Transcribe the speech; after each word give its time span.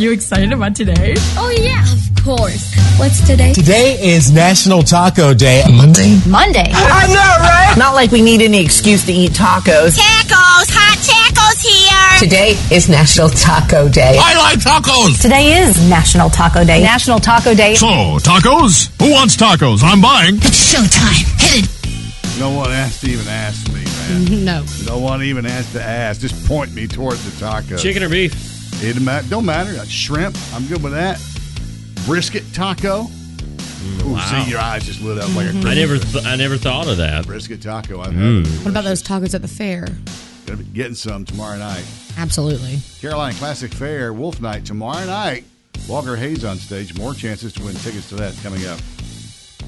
You 0.00 0.12
excited 0.12 0.52
about 0.52 0.74
today? 0.76 1.14
Oh 1.36 1.50
yeah, 1.50 1.82
of 1.82 2.24
course. 2.24 2.74
What's 2.98 3.26
today? 3.26 3.52
Today 3.52 3.96
is 4.00 4.30
National 4.30 4.82
Taco 4.82 5.34
Day. 5.34 5.62
Monday? 5.70 6.18
Monday. 6.28 6.64
I 6.74 7.06
know, 7.08 7.44
right? 7.44 7.74
Not 7.78 7.94
like 7.94 8.10
we 8.10 8.22
need 8.22 8.40
any 8.42 8.62
excuse 8.64 9.04
to 9.06 9.12
eat 9.12 9.32
tacos. 9.32 9.96
Tacos, 9.96 10.68
hot 10.72 10.98
tacos 10.98 11.62
here. 11.62 12.18
Today 12.28 12.56
is 12.74 12.88
National 12.88 13.28
Taco 13.28 13.88
Day. 13.88 14.16
I 14.18 14.36
like 14.38 14.58
tacos. 14.58 15.20
Today 15.20 15.58
is 15.62 15.88
National 15.88 16.30
Taco 16.30 16.64
Day. 16.64 16.82
National 16.82 17.18
Taco 17.18 17.54
Day. 17.54 17.74
So, 17.74 17.86
tacos? 17.86 18.90
Who 19.02 19.12
wants 19.12 19.36
tacos? 19.36 19.82
I'm 19.82 20.00
buying. 20.00 20.36
It's 20.36 20.74
showtime. 20.74 21.40
Hit 21.40 21.64
it. 21.64 22.38
No 22.40 22.50
one 22.50 22.70
has 22.70 23.00
to 23.00 23.08
even 23.10 23.26
ask 23.28 23.66
me, 23.72 23.84
man. 23.84 24.44
No. 24.44 24.64
No 24.86 24.98
one 24.98 25.22
even 25.22 25.44
has 25.44 25.70
to 25.72 25.82
ask. 25.82 26.20
Just 26.20 26.46
point 26.46 26.72
me 26.74 26.86
towards 26.86 27.24
the 27.30 27.38
taco. 27.44 27.76
Chicken 27.76 28.02
or 28.02 28.08
beef? 28.08 28.55
It 28.82 28.94
don't 28.94 29.04
matter. 29.04 29.28
Don't 29.28 29.44
matter. 29.46 29.74
Got 29.74 29.88
shrimp. 29.88 30.36
I'm 30.52 30.66
good 30.66 30.82
with 30.82 30.92
that. 30.92 31.20
Brisket 32.06 32.44
taco. 32.52 33.06
Ooh, 34.02 34.12
wow. 34.14 34.44
see 34.44 34.50
your 34.50 34.58
eyes 34.60 34.84
just 34.84 35.00
lit 35.00 35.18
up 35.18 35.28
like 35.34 35.46
a 35.46 35.48
I 35.50 35.52
Christmas 35.52 35.74
never, 35.76 35.98
th- 35.98 36.26
I 36.26 36.36
never 36.36 36.56
thought 36.56 36.88
of 36.88 36.96
that. 36.98 37.24
brisket 37.26 37.62
taco. 37.62 38.00
I've 38.00 38.12
Mm. 38.12 38.44
had. 38.46 38.64
What 38.64 38.70
about 38.70 38.84
those 38.84 39.02
tacos 39.02 39.34
at 39.34 39.42
the 39.42 39.48
fair? 39.48 39.86
Gonna 40.46 40.58
be 40.58 40.64
getting 40.64 40.94
some 40.94 41.24
tomorrow 41.24 41.56
night. 41.58 41.84
Absolutely. 42.18 42.80
Carolina 43.00 43.34
Classic 43.36 43.72
Fair 43.72 44.12
Wolf 44.12 44.40
Night 44.40 44.64
tomorrow 44.64 45.04
night. 45.06 45.44
Walker 45.88 46.16
Hayes 46.16 46.44
on 46.44 46.58
stage. 46.58 46.96
More 46.98 47.14
chances 47.14 47.52
to 47.54 47.62
win 47.62 47.74
tickets 47.76 48.08
to 48.10 48.16
that 48.16 48.34
coming 48.42 48.66
up 48.66 48.78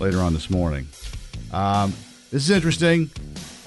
later 0.01 0.21
on 0.21 0.35
this 0.35 0.51
morning. 0.51 0.87
Um, 1.53 1.93
this 2.33 2.43
is 2.45 2.51
interesting. 2.51 3.11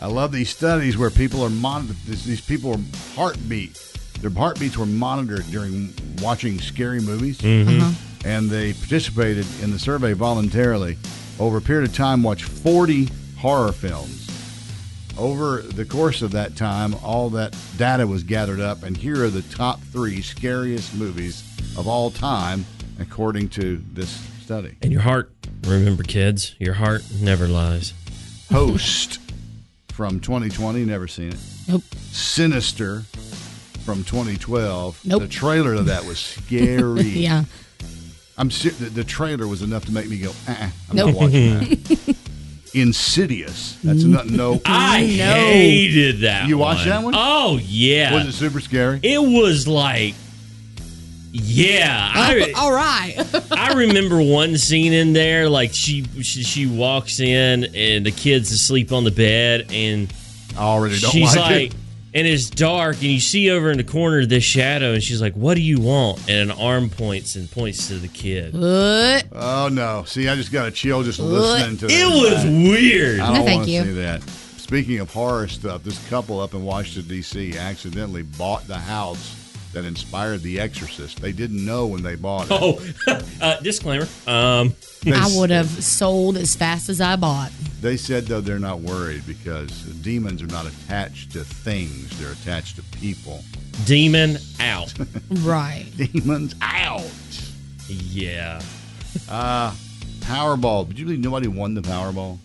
I 0.01 0.07
love 0.07 0.31
these 0.31 0.49
studies 0.49 0.97
where 0.97 1.09
people 1.09 1.43
are 1.43 1.49
monitored. 1.49 1.95
These 2.07 2.41
people 2.41 2.73
are 2.73 2.79
heartbeat. 3.15 3.79
Their 4.21 4.29
heartbeats 4.31 4.77
were 4.77 4.85
monitored 4.85 5.49
during 5.51 5.93
watching 6.21 6.59
scary 6.59 7.01
movies, 7.01 7.39
Mhm. 7.39 7.93
and 8.23 8.49
they 8.49 8.73
participated 8.73 9.45
in 9.63 9.71
the 9.71 9.79
survey 9.79 10.13
voluntarily. 10.13 10.97
Over 11.39 11.57
a 11.57 11.61
period 11.61 11.89
of 11.89 11.95
time, 11.95 12.21
watched 12.21 12.43
40 12.43 13.09
horror 13.37 13.71
films. 13.71 14.27
Over 15.17 15.63
the 15.63 15.85
course 15.85 16.21
of 16.21 16.31
that 16.31 16.55
time, 16.55 16.95
all 17.03 17.29
that 17.31 17.55
data 17.77 18.05
was 18.07 18.23
gathered 18.23 18.59
up, 18.59 18.83
and 18.83 18.95
here 18.95 19.23
are 19.25 19.29
the 19.29 19.41
top 19.41 19.81
three 19.91 20.21
scariest 20.21 20.93
movies 20.93 21.43
of 21.75 21.87
all 21.87 22.11
time, 22.11 22.65
according 22.99 23.49
to 23.49 23.81
this 23.93 24.19
study. 24.43 24.75
And 24.81 24.91
your 24.91 25.01
heart, 25.01 25.31
remember, 25.65 26.03
kids, 26.03 26.53
your 26.59 26.75
heart 26.75 27.03
never 27.19 27.47
lies. 27.47 27.93
Host 28.51 29.19
from 29.89 30.19
2020, 30.19 30.85
never 30.85 31.07
seen 31.07 31.29
it. 31.29 31.39
Nope. 31.67 31.83
Sinister 32.11 33.03
from 33.93 34.03
2012. 34.05 35.01
Nope. 35.05 35.21
The 35.23 35.27
trailer 35.27 35.73
of 35.73 35.87
that 35.87 36.05
was 36.05 36.17
scary. 36.19 37.01
yeah. 37.03 37.43
I'm 38.37 38.49
ser- 38.49 38.69
the, 38.71 38.85
the 38.89 39.03
trailer 39.03 39.47
was 39.47 39.61
enough 39.61 39.85
to 39.85 39.91
make 39.91 40.07
me 40.09 40.17
go, 40.19 40.29
uh-uh, 40.47 40.69
I'm 40.89 40.95
Nope. 40.95 41.07
not 41.13 41.15
watching 41.21 41.59
that. 41.59 42.15
Insidious. 42.73 43.77
That's 43.83 44.03
not 44.03 44.27
no. 44.29 44.61
I 44.65 45.01
No. 45.01 45.33
hated 45.33 46.21
that. 46.21 46.47
You 46.47 46.57
watched 46.57 46.85
that 46.85 47.03
one? 47.03 47.13
Oh 47.17 47.59
yeah. 47.61 48.13
Was 48.13 48.27
it 48.27 48.31
super 48.31 48.61
scary? 48.61 49.01
It 49.03 49.21
was 49.21 49.67
like, 49.67 50.15
yeah. 51.33 52.11
I, 52.13 52.53
All 52.55 52.71
right. 52.71 53.13
I 53.51 53.73
remember 53.73 54.21
one 54.21 54.57
scene 54.57 54.93
in 54.93 55.11
there, 55.11 55.49
like 55.49 55.73
she, 55.73 56.05
she 56.23 56.43
she 56.43 56.65
walks 56.65 57.19
in 57.19 57.65
and 57.75 58.05
the 58.05 58.11
kid's 58.11 58.51
asleep 58.53 58.93
on 58.93 59.03
the 59.03 59.11
bed, 59.11 59.67
and 59.71 60.11
I 60.57 60.61
already 60.61 60.97
don't 60.97 61.11
she's 61.11 61.35
like 61.35 61.51
like, 61.51 61.73
it. 61.73 61.75
And 62.13 62.27
it's 62.27 62.49
dark, 62.49 62.95
and 62.95 63.03
you 63.03 63.19
see 63.19 63.49
over 63.49 63.71
in 63.71 63.77
the 63.77 63.83
corner 63.83 64.25
this 64.25 64.43
shadow, 64.43 64.93
and 64.93 65.01
she's 65.03 65.21
like, 65.21 65.33
"What 65.33 65.55
do 65.55 65.61
you 65.61 65.79
want?" 65.79 66.19
And 66.29 66.51
an 66.51 66.57
arm 66.57 66.89
points 66.89 67.35
and 67.35 67.49
points 67.49 67.87
to 67.87 67.95
the 67.95 68.07
kid. 68.07 68.53
What? 68.53 69.25
Oh 69.33 69.69
no! 69.71 70.03
See, 70.05 70.27
I 70.27 70.35
just 70.35 70.51
got 70.51 70.67
a 70.67 70.71
chill 70.71 71.03
just 71.03 71.19
listening 71.19 71.77
to 71.77 71.85
It 71.85 71.89
this. 71.89 72.03
was 72.21 72.45
weird. 72.45 73.19
I 73.19 73.29
No, 73.29 73.35
don't 73.35 73.45
thank 73.45 73.55
want 73.57 73.67
to 73.67 73.71
you. 73.73 73.83
see 73.83 73.93
that. 73.93 74.21
Speaking 74.57 74.99
of 74.99 75.11
horror 75.13 75.47
stuff, 75.47 75.83
this 75.83 75.99
couple 76.07 76.39
up 76.39 76.53
in 76.53 76.63
Washington 76.63 77.07
D.C. 77.09 77.57
accidentally 77.57 78.21
bought 78.23 78.67
the 78.67 78.77
house 78.77 79.35
that 79.73 79.85
inspired 79.85 80.41
The 80.41 80.59
Exorcist. 80.59 81.21
They 81.21 81.31
didn't 81.31 81.63
know 81.65 81.87
when 81.87 82.03
they 82.03 82.15
bought 82.15 82.47
it. 82.49 82.51
Oh, 82.51 82.81
uh, 83.41 83.59
disclaimer. 83.61 84.07
Um, 84.27 84.73
They, 85.03 85.13
I 85.13 85.27
would 85.35 85.49
have 85.49 85.67
sold 85.83 86.37
as 86.37 86.55
fast 86.55 86.89
as 86.89 87.01
I 87.01 87.15
bought. 87.15 87.51
They 87.81 87.97
said 87.97 88.25
though 88.27 88.41
they're 88.41 88.59
not 88.59 88.81
worried 88.81 89.25
because 89.25 89.71
demons 90.03 90.41
are 90.43 90.47
not 90.47 90.67
attached 90.67 91.31
to 91.31 91.43
things; 91.43 92.19
they're 92.19 92.33
attached 92.33 92.75
to 92.75 92.83
people. 92.99 93.43
demon 93.85 94.37
out. 94.59 94.93
Right. 95.41 95.85
Demons 95.97 96.53
out. 96.61 97.01
yeah. 97.87 98.61
Uh 99.29 99.73
Powerball. 100.21 100.87
Did 100.87 100.99
you 100.99 101.05
believe 101.05 101.19
nobody 101.21 101.47
won 101.47 101.73
the 101.73 101.81
Powerball? 101.81 102.37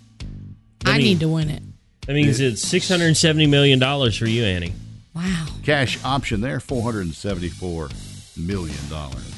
I 0.86 0.92
I 0.92 0.92
mean- 0.98 1.04
need 1.04 1.20
to 1.20 1.28
win 1.28 1.50
it. 1.50 1.62
That 2.06 2.14
means 2.14 2.38
it's 2.40 2.62
six 2.62 2.88
hundred 2.88 3.06
and 3.06 3.16
seventy 3.16 3.46
million 3.46 3.78
dollars 3.80 4.16
for 4.16 4.26
you, 4.26 4.44
Annie. 4.44 4.72
Wow. 5.16 5.46
Cash 5.62 5.98
option 6.04 6.42
there, 6.42 6.60
four 6.60 6.82
hundred 6.82 7.06
and 7.06 7.14
seventy-four 7.14 7.88
million 8.36 8.76
dollars. 8.90 9.32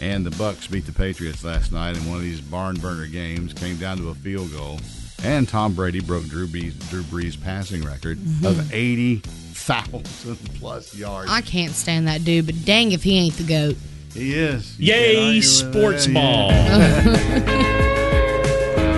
And 0.00 0.26
the 0.26 0.30
Bucs 0.30 0.68
beat 0.68 0.84
the 0.84 0.92
Patriots 0.92 1.44
last 1.44 1.70
night 1.70 1.96
in 1.96 2.04
one 2.08 2.16
of 2.18 2.24
these 2.24 2.40
barn 2.40 2.74
burner 2.76 3.06
games. 3.06 3.52
Came 3.54 3.76
down 3.76 3.98
to 3.98 4.08
a 4.10 4.14
field 4.14 4.50
goal, 4.52 4.80
and 5.22 5.48
Tom 5.48 5.74
Brady 5.74 6.00
broke 6.00 6.24
Drew 6.24 6.48
Brees, 6.48 6.76
Drew 6.90 7.02
Brees' 7.04 7.40
passing 7.40 7.84
record 7.84 8.18
mm-hmm. 8.18 8.46
of 8.46 8.74
eighty 8.74 9.18
thousand 9.18 10.38
plus 10.58 10.92
yards. 10.96 11.30
I 11.30 11.40
can't 11.40 11.72
stand 11.72 12.08
that 12.08 12.24
dude, 12.24 12.46
but 12.46 12.64
dang 12.64 12.90
if 12.90 13.04
he 13.04 13.16
ain't 13.16 13.36
the 13.36 13.44
goat. 13.44 13.76
he 14.12 14.34
is. 14.34 14.76
You 14.78 14.92
Yay, 14.92 15.14
can't 15.14 15.18
argue 15.26 15.38
with 15.38 15.44
sports 15.46 16.06
that, 16.06 16.14
ball. 16.14 16.50
yeah. 16.50 17.80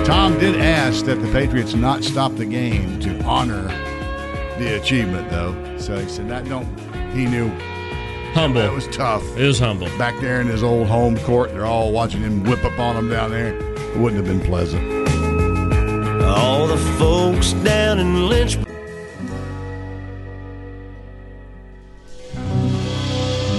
Tom 0.06 0.38
did 0.38 0.56
ask 0.56 1.05
that 1.05 1.20
the 1.20 1.31
Patriots 1.32 1.75
not 1.75 2.02
stop 2.02 2.34
the 2.37 2.46
game 2.46 2.99
to 3.00 3.22
honor 3.25 3.69
the 4.58 4.81
achievement, 4.81 5.31
though. 5.31 5.55
So 5.79 5.99
he 5.99 6.08
said 6.08 6.29
that 6.29 6.49
don't. 6.49 6.67
He 7.12 7.26
knew 7.26 7.49
Humble. 8.32 8.61
that 8.61 8.73
was 8.73 8.87
tough. 8.88 9.23
It 9.37 9.47
was 9.47 9.58
humble. 9.58 9.87
back 9.99 10.19
there 10.20 10.41
in 10.41 10.47
his 10.47 10.62
old 10.62 10.87
home 10.88 11.17
court. 11.20 11.50
They're 11.53 11.64
all 11.67 11.93
watching 11.93 12.20
him 12.23 12.44
whip 12.44 12.64
up 12.64 12.79
on 12.79 12.97
them 12.97 13.08
down 13.08 13.31
there. 13.31 13.56
It 13.56 13.97
wouldn't 13.97 14.25
have 14.25 14.26
been 14.26 14.47
pleasant. 14.47 14.85
All 16.25 16.67
the 16.67 16.76
folks 16.99 17.53
down 17.55 17.99
in 17.99 18.29
Lynchburg. 18.29 18.67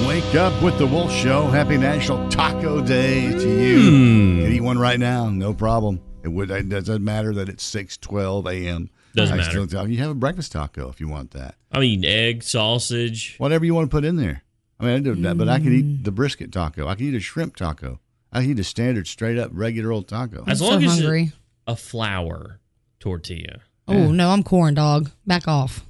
Wake 0.08 0.36
up 0.36 0.62
with 0.62 0.78
the 0.78 0.86
Wolf 0.86 1.12
Show. 1.12 1.48
Happy 1.48 1.78
National 1.78 2.28
Taco 2.30 2.82
Day 2.82 3.32
to 3.32 3.62
you. 3.62 3.80
Hmm. 3.80 4.42
Can 4.44 4.52
eat 4.52 4.62
one 4.62 4.78
right 4.78 5.00
now, 5.00 5.30
no 5.30 5.54
problem. 5.54 6.02
It 6.24 6.30
would. 6.30 6.52
It 6.52 6.70
doesn't 6.70 7.04
matter 7.04 7.34
that 7.36 7.50
it's 7.50 7.64
six 7.64 7.98
twelve 7.98 8.46
a.m. 8.48 8.90
Doesn't 9.18 9.34
I 9.34 9.38
matter. 9.38 9.50
Still 9.50 9.68
tell 9.68 9.90
you 9.90 9.98
have 9.98 10.12
a 10.12 10.16
breakfast 10.16 10.52
taco 10.52 10.90
if 10.90 11.00
you 11.00 11.08
want 11.08 11.32
that. 11.32 11.56
I 11.72 11.80
mean, 11.80 12.06
egg, 12.06 12.44
sausage. 12.44 13.36
Whatever 13.38 13.66
you 13.66 13.74
want 13.74 13.90
to 13.90 13.96
put 13.96 14.06
in 14.06 14.16
there. 14.16 14.44
I 14.80 14.86
mean, 14.86 14.94
I 14.94 15.00
do 15.00 15.16
that, 15.16 15.38
but 15.38 15.50
I 15.50 15.58
could 15.58 15.74
eat 15.74 16.04
the 16.04 16.12
mm. 16.12 16.16
brisket 16.16 16.52
taco. 16.52 16.88
I 16.88 16.94
could 16.94 17.06
eat 17.06 17.16
a 17.16 17.20
shrimp 17.20 17.56
taco. 17.56 18.00
I 18.32 18.42
could 18.42 18.52
eat 18.52 18.60
a 18.60 18.64
standard, 18.64 19.08
straight 19.08 19.40
up, 19.40 19.50
regular 19.54 19.92
old 19.92 20.08
taco. 20.08 20.44
As 20.48 20.62
I'm 20.62 20.68
long 20.68 20.82
so 20.82 20.86
as 20.86 21.00
hungry. 21.00 21.32
a 21.66 21.76
flour 21.76 22.60
tortilla. 23.00 23.62
Oh 23.88 24.12
no, 24.12 24.30
I'm 24.30 24.44
corn 24.44 24.76
dog. 24.76 25.12
Back 25.26 25.48
off. 25.48 25.84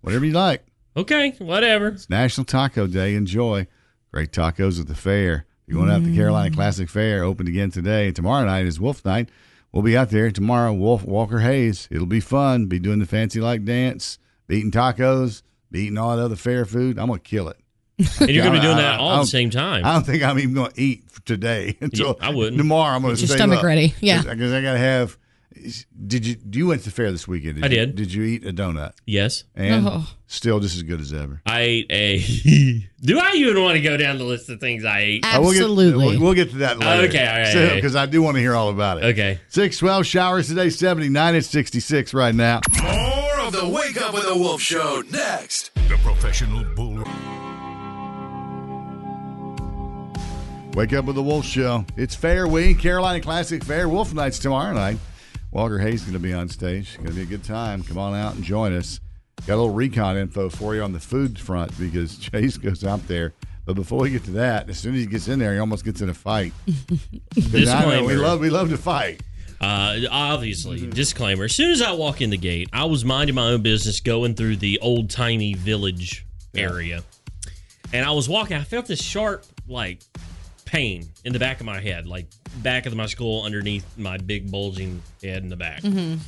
Whatever 0.00 0.24
you 0.24 0.32
like. 0.32 0.64
Okay, 0.96 1.30
whatever. 1.38 1.88
It's 1.88 2.10
National 2.10 2.44
Taco 2.44 2.86
Day. 2.86 3.14
Enjoy. 3.14 3.68
Great 4.12 4.32
tacos 4.32 4.80
at 4.80 4.88
the 4.88 4.94
fair. 4.94 5.46
If 5.66 5.74
you 5.74 5.78
want 5.78 5.90
out 5.90 6.02
the 6.02 6.16
Carolina 6.16 6.50
mm. 6.50 6.54
Classic 6.54 6.88
Fair, 6.88 7.22
opened 7.22 7.48
again 7.48 7.70
today. 7.70 8.10
Tomorrow 8.10 8.46
night 8.46 8.64
is 8.64 8.80
Wolf 8.80 9.04
Night. 9.04 9.28
We'll 9.72 9.82
be 9.82 9.96
out 9.96 10.10
there 10.10 10.30
tomorrow. 10.30 10.72
Wolf 10.72 11.04
Walker 11.04 11.40
Hayes. 11.40 11.88
It'll 11.90 12.06
be 12.06 12.20
fun. 12.20 12.66
Be 12.66 12.78
doing 12.78 12.98
the 12.98 13.06
fancy 13.06 13.40
like 13.40 13.64
dance, 13.64 14.18
be 14.46 14.56
eating 14.58 14.70
tacos, 14.70 15.42
be 15.70 15.82
eating 15.82 15.98
all 15.98 16.16
that 16.16 16.22
other 16.22 16.36
fair 16.36 16.64
food. 16.64 16.98
I'm 16.98 17.08
gonna 17.08 17.18
kill 17.20 17.48
it. 17.48 17.58
And 18.20 18.30
you're 18.30 18.44
going 18.44 18.54
to 18.54 18.60
be 18.60 18.64
doing 18.64 18.76
that 18.76 19.00
all 19.00 19.16
at 19.16 19.20
the 19.22 19.26
same 19.26 19.50
time. 19.50 19.84
I 19.84 19.92
don't 19.94 20.06
think 20.06 20.22
I'm 20.22 20.38
even 20.38 20.54
going 20.54 20.70
to 20.70 20.80
eat 20.80 21.02
today 21.24 21.76
until 21.80 22.16
I 22.20 22.30
wouldn't. 22.30 22.56
tomorrow. 22.56 22.94
I'm 22.94 23.02
going 23.02 23.16
to 23.16 23.20
Get 23.20 23.28
your 23.28 23.36
stomach 23.36 23.60
ready. 23.64 23.92
Yeah. 24.00 24.22
because 24.22 24.52
I 24.52 24.62
got 24.62 24.74
to 24.74 24.78
have. 24.78 25.18
Did 26.06 26.26
you? 26.26 26.36
You 26.52 26.66
went 26.68 26.82
to 26.82 26.90
the 26.90 26.94
fair 26.94 27.10
this 27.10 27.26
weekend? 27.26 27.64
I 27.64 27.68
you- 27.68 27.76
did. 27.76 27.96
Did 27.96 28.12
you 28.12 28.22
eat 28.22 28.46
a 28.46 28.52
donut? 28.52 28.92
yes. 29.06 29.44
And 29.56 29.86
Oh. 29.88 30.06
still 30.26 30.60
just 30.60 30.76
as 30.76 30.82
good 30.82 31.00
as 31.00 31.12
ever. 31.12 31.40
I 31.46 31.60
ate 31.62 31.86
a. 31.90 32.18
Do 33.00 33.18
I 33.18 33.32
even 33.34 33.62
want 33.62 33.74
to 33.76 33.80
go 33.80 33.96
down 33.96 34.18
the 34.18 34.24
list 34.24 34.48
of 34.50 34.60
things 34.60 34.84
I 34.84 35.00
ate? 35.00 35.24
Uh, 35.24 35.38
we'll 35.40 35.52
get- 35.52 35.60
Absolutely. 35.62 36.06
We'll, 36.16 36.20
we'll 36.20 36.34
get 36.34 36.50
to 36.50 36.56
that 36.58 36.78
later. 36.78 37.08
Okay, 37.08 37.26
all 37.26 37.38
right, 37.38 37.56
all 37.56 37.62
right. 37.64 37.74
Because 37.76 37.96
I 37.96 38.06
do 38.06 38.20
want 38.22 38.36
to 38.36 38.40
hear 38.40 38.54
all 38.54 38.68
about 38.70 38.98
it. 38.98 39.04
Okay. 39.06 39.40
612 39.48 40.06
showers 40.06 40.48
today, 40.48 40.68
79. 40.70 41.34
It's 41.34 41.48
66 41.48 42.12
right 42.14 42.34
now. 42.34 42.60
More 42.82 43.40
of 43.40 43.52
the 43.52 43.68
Wake 43.68 44.00
Up 44.00 44.12
with 44.14 44.26
the 44.26 44.36
Wolf 44.36 44.60
Show 44.60 45.02
next. 45.10 45.72
The 45.88 45.96
professional 46.02 46.64
bull. 46.74 47.04
Wake 50.74 50.92
up 50.92 51.06
with 51.06 51.16
the 51.16 51.22
Wolf 51.22 51.44
Show. 51.44 51.84
It's 51.96 52.14
Fair 52.14 52.46
Week, 52.46 52.78
Carolina 52.78 53.20
Classic 53.20 53.64
Fair. 53.64 53.88
Wolf 53.88 54.14
Night's 54.14 54.38
tomorrow 54.38 54.72
night. 54.74 54.98
Walker 55.50 55.78
Hayes 55.78 56.02
is 56.02 56.02
going 56.02 56.12
to 56.12 56.18
be 56.18 56.32
on 56.32 56.48
stage. 56.48 56.88
It's 56.88 56.96
Going 56.96 57.08
to 57.08 57.14
be 57.14 57.22
a 57.22 57.26
good 57.26 57.44
time. 57.44 57.82
Come 57.82 57.98
on 57.98 58.14
out 58.14 58.34
and 58.34 58.44
join 58.44 58.74
us. 58.74 59.00
Got 59.46 59.54
a 59.54 59.56
little 59.56 59.72
recon 59.72 60.16
info 60.16 60.48
for 60.48 60.74
you 60.74 60.82
on 60.82 60.92
the 60.92 61.00
food 61.00 61.38
front 61.38 61.76
because 61.78 62.18
Chase 62.18 62.56
goes 62.56 62.84
out 62.84 63.06
there. 63.08 63.34
But 63.64 63.74
before 63.74 64.00
we 64.00 64.10
get 64.10 64.24
to 64.24 64.30
that, 64.32 64.68
as 64.70 64.78
soon 64.78 64.94
as 64.94 65.00
he 65.00 65.06
gets 65.06 65.28
in 65.28 65.38
there, 65.38 65.52
he 65.52 65.58
almost 65.58 65.84
gets 65.84 66.00
in 66.00 66.08
a 66.08 66.14
fight. 66.14 66.52
I 67.36 67.84
know 67.84 68.04
we 68.04 68.14
love 68.14 68.40
we 68.40 68.48
love 68.50 68.70
to 68.70 68.78
fight. 68.78 69.22
Uh, 69.60 69.98
obviously, 70.10 70.86
disclaimer. 70.86 71.44
As 71.44 71.54
soon 71.54 71.72
as 71.72 71.82
I 71.82 71.92
walk 71.92 72.20
in 72.20 72.30
the 72.30 72.38
gate, 72.38 72.70
I 72.72 72.84
was 72.84 73.04
minding 73.04 73.34
my 73.34 73.48
own 73.48 73.62
business, 73.62 74.00
going 74.00 74.34
through 74.34 74.56
the 74.56 74.78
old 74.80 75.10
timey 75.10 75.54
village 75.54 76.24
area, 76.54 77.02
and 77.92 78.06
I 78.06 78.12
was 78.12 78.28
walking. 78.28 78.56
I 78.56 78.62
felt 78.62 78.86
this 78.86 79.02
sharp, 79.02 79.44
like, 79.66 80.00
pain 80.68 81.08
in 81.24 81.32
the 81.32 81.38
back 81.38 81.60
of 81.60 81.66
my 81.66 81.80
head, 81.80 82.06
like 82.06 82.26
back 82.62 82.86
of 82.86 82.94
my 82.94 83.06
skull, 83.06 83.44
underneath 83.44 83.84
my 83.96 84.18
big 84.18 84.50
bulging 84.50 85.02
head 85.22 85.42
in 85.42 85.48
the 85.48 85.56
back, 85.56 85.82
and 85.82 86.20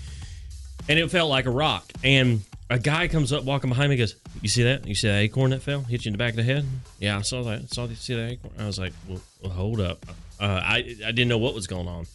it 0.89 1.11
felt 1.11 1.29
like 1.31 1.47
a 1.47 1.51
rock. 1.51 1.85
And 2.03 2.41
a 2.71 2.79
guy 2.79 3.07
comes 3.09 3.33
up 3.33 3.45
walking 3.45 3.69
behind 3.69 3.91
me, 3.91 3.95
and 3.97 4.01
goes, 4.01 4.17
"You 4.43 4.49
see 4.49 4.63
that? 4.65 4.87
You 4.87 4.95
see 4.95 5.09
that 5.09 5.19
acorn 5.19 5.51
that 5.51 5.63
fell? 5.63 5.83
Hit 5.83 6.05
you 6.05 6.09
in 6.09 6.13
the 6.15 6.19
back 6.19 6.31
of 6.31 6.37
the 6.37 6.43
head? 6.43 6.65
Yeah, 6.99 7.19
I 7.19 7.23
saw 7.23 7.43
that. 7.45 7.61
I 7.63 7.67
Saw 7.67 7.87
you 7.87 7.95
see 7.97 8.15
that 8.15 8.31
acorn? 8.31 8.55
I 8.59 8.67
was 8.67 8.79
like, 8.79 8.93
well, 9.09 9.21
well 9.43 9.53
hold 9.53 9.81
up. 9.81 10.05
Uh, 10.41 10.61
I 10.65 10.77
I 11.05 11.13
didn't 11.13 11.29
know 11.29 11.39
what 11.39 11.55
was 11.55 11.67
going 11.67 11.87
on." 11.89 12.07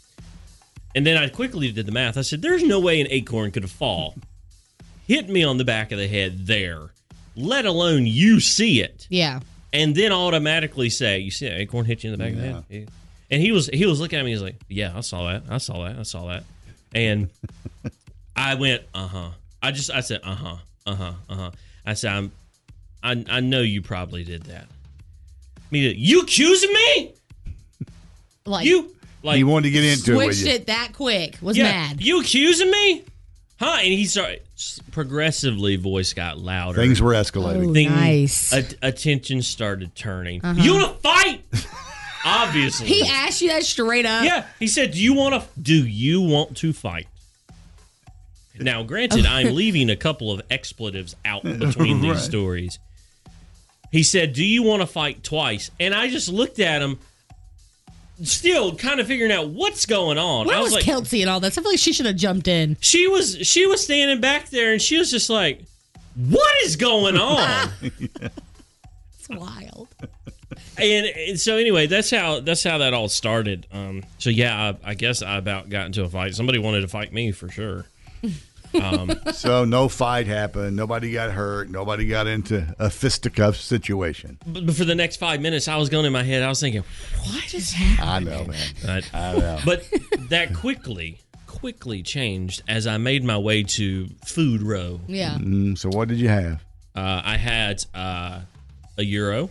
And 0.96 1.06
then 1.06 1.18
I 1.18 1.28
quickly 1.30 1.72
did 1.72 1.86
the 1.86 1.92
math. 1.92 2.18
I 2.18 2.22
said, 2.22 2.42
"There's 2.42 2.64
no 2.64 2.80
way 2.80 3.02
an 3.02 3.08
acorn 3.10 3.52
could 3.52 3.64
have 3.64 3.72
fall, 3.72 4.16
hit 5.08 5.30
me 5.30 5.44
on 5.44 5.58
the 5.58 5.66
back 5.66 5.92
of 5.92 6.00
the 6.00 6.08
head 6.08 6.48
there, 6.48 6.90
let 7.36 7.66
alone 7.66 8.08
you 8.08 8.40
see 8.40 8.82
it, 8.82 9.06
Yeah. 9.10 9.42
And 9.76 9.96
then 9.96 10.12
automatically 10.12 10.90
say, 10.90 11.20
you 11.20 11.32
see 11.32 11.48
that 11.48 11.60
acorn 11.60 11.86
hit 11.86 12.04
you 12.04 12.12
in 12.12 12.18
the 12.18 12.24
back 12.24 12.34
of 12.34 12.40
the 12.40 12.48
head." 12.48 12.64
Yeah. 12.70 12.86
And 13.32 13.42
he 13.42 13.52
was 13.52 13.68
he 13.68 13.86
was 13.86 14.00
looking 14.00 14.20
at 14.20 14.26
me. 14.26 14.32
He's 14.32 14.42
like, 14.42 14.56
"Yeah, 14.70 14.94
I 14.96 15.02
saw 15.02 15.28
that. 15.32 15.44
I 15.50 15.58
saw 15.58 15.84
that. 15.86 15.98
I 15.98 16.04
saw 16.04 16.28
that." 16.28 16.44
And 16.94 17.30
I 18.36 18.56
went, 18.56 18.84
"Uh 18.94 19.08
huh." 19.08 19.30
I 19.62 19.72
just 19.72 19.90
I 19.92 20.02
said, 20.02 20.22
"Uh 20.24 20.36
huh, 20.36 20.56
uh 20.86 20.96
huh, 20.96 21.14
uh 21.30 21.36
huh." 21.36 21.52
I 21.86 21.94
said, 21.94 22.12
"I'm, 22.14 22.32
I 23.04 23.26
I 23.30 23.40
know 23.40 23.62
you 23.62 23.82
probably 23.82 24.24
did 24.24 24.44
that." 24.44 24.68
Me, 25.72 25.92
you 25.92 26.22
accusing 26.22 26.72
me? 26.72 27.14
Like 28.46 28.66
You 28.66 28.96
like 29.24 29.38
he 29.38 29.44
wanted 29.44 29.64
to 29.64 29.72
get 29.72 29.84
into 29.84 30.14
it 30.14 30.18
with 30.18 30.36
switched 30.36 30.48
you. 30.48 30.54
it 30.54 30.68
that 30.68 30.92
quick. 30.94 31.38
Was 31.42 31.58
yeah, 31.58 31.64
mad. 31.64 32.02
You 32.04 32.22
accusing 32.22 32.70
me? 32.70 33.04
Huh? 33.60 33.78
And 33.80 33.88
he 33.88 34.06
started 34.06 34.44
progressively. 34.92 35.76
Voice 35.76 36.14
got 36.14 36.38
louder. 36.40 36.82
Things 36.82 37.02
were 37.02 37.14
escalating. 37.14 37.70
Oh, 37.70 37.74
Thing- 37.74 37.90
nice. 37.90 38.54
at- 38.54 38.76
attention 38.82 39.42
started 39.42 39.96
turning. 39.96 40.44
Uh-huh. 40.44 40.62
You 40.62 40.74
want 40.76 40.96
to 40.96 41.02
fight? 41.02 41.44
Obviously. 42.26 42.88
He 42.88 43.08
asked 43.08 43.42
you 43.42 43.50
that 43.50 43.64
straight 43.64 44.06
up. 44.06 44.24
yeah. 44.26 44.48
He 44.60 44.68
said, 44.68 44.92
"Do 44.92 45.00
you 45.02 45.14
want 45.14 45.36
to? 45.36 45.62
Do 45.62 45.86
you 45.86 46.22
want 46.22 46.58
to 46.58 46.74
fight?" 46.74 47.08
Now, 48.60 48.84
granted, 48.84 49.26
I'm 49.26 49.54
leaving 49.56 49.90
a 49.90 49.96
couple 49.96 50.32
of 50.32 50.42
expletives 50.50 51.16
out 51.26 51.44
between 51.60 52.02
these 52.02 52.12
Right. 52.14 52.20
stories. 52.22 52.80
He 53.92 54.02
said, 54.02 54.34
"Do 54.34 54.44
you 54.44 54.64
want 54.64 54.82
to 54.82 54.88
fight 54.88 55.24
twice?" 55.24 55.70
And 55.80 55.94
I 55.94 56.08
just 56.10 56.28
looked 56.30 56.60
at 56.60 56.82
him, 56.82 56.98
still 58.24 58.76
kind 58.76 59.00
of 59.00 59.08
figuring 59.08 59.32
out 59.32 59.50
what's 59.50 59.86
going 59.86 60.18
on. 60.18 60.48
Where 60.48 60.56
I 60.56 60.60
was, 60.60 60.68
was 60.68 60.74
like, 60.76 60.84
Kelsey 60.84 61.22
and 61.22 61.30
all 61.30 61.40
that? 61.42 61.58
I 61.58 61.62
feel 61.62 61.70
like 61.70 61.80
she 61.80 61.94
should 61.94 62.06
have 62.06 62.16
jumped 62.16 62.48
in. 62.48 62.78
she 62.80 63.08
was 63.08 63.38
she 63.48 63.66
was 63.66 63.84
standing 63.84 64.22
back 64.22 64.50
there, 64.50 64.72
and 64.72 64.82
she 64.82 64.98
was 64.98 65.12
just 65.12 65.30
like, 65.30 65.62
"What 66.16 66.54
is 66.64 66.76
going 66.76 67.18
on?" 67.18 67.70
It's 69.28 69.40
wild. 69.42 69.88
and, 70.78 71.06
and 71.08 71.40
so 71.40 71.58
anyway, 71.58 71.88
that's 71.88 72.12
how 72.12 72.42
that's 72.42 72.64
how 72.64 72.78
that 72.78 72.94
all 72.94 73.10
started. 73.10 73.66
Um, 73.72 74.04
so 74.20 74.30
yeah, 74.30 74.76
I, 74.84 74.92
I 74.92 74.94
guess 74.94 75.22
I 75.24 75.38
about 75.38 75.70
got 75.70 75.88
into 75.88 76.04
a 76.04 76.10
fight. 76.10 76.36
Somebody 76.36 76.60
wanted 76.60 76.82
to 76.82 76.88
fight 76.88 77.12
me 77.12 77.32
for 77.32 77.50
sure. 77.50 77.86
Um, 78.82 79.12
So 79.34 79.66
no 79.66 79.88
fight 79.90 80.28
happened. 80.28 80.76
Nobody 80.76 81.12
got 81.12 81.32
hurt. 81.32 81.70
Nobody 81.70 82.08
got 82.08 82.28
into 82.28 82.74
a 82.80 82.90
fisticuff 82.90 83.56
situation. 83.58 84.38
but, 84.46 84.66
but 84.66 84.76
for 84.76 84.86
the 84.86 84.96
next 84.96 85.18
five 85.18 85.42
minutes, 85.42 85.68
I 85.68 85.76
was 85.78 85.90
going 85.90 86.06
in 86.06 86.14
my 86.14 86.24
head. 86.24 86.42
I 86.44 86.50
was 86.50 86.60
thinking, 86.60 86.84
What 87.28 87.54
is 87.54 87.72
happening? 87.74 88.34
I 88.34 88.38
know, 88.38 88.46
man. 88.46 88.68
but, 88.86 89.10
I 89.14 89.38
know. 89.38 89.60
but 89.66 89.84
that 90.30 90.54
quickly 90.54 91.20
quickly 91.48 92.04
changed 92.04 92.62
as 92.68 92.86
I 92.86 92.98
made 92.98 93.24
my 93.24 93.38
way 93.38 93.64
to 93.64 94.08
food 94.26 94.62
row. 94.62 95.00
Yeah. 95.08 95.36
Mm, 95.36 95.78
so 95.78 95.90
what 95.90 96.08
did 96.10 96.20
you 96.20 96.28
have? 96.28 96.64
Uh, 96.96 97.22
I 97.26 97.38
had 97.38 97.84
uh, 97.96 98.42
a 98.98 99.04
euro, 99.04 99.50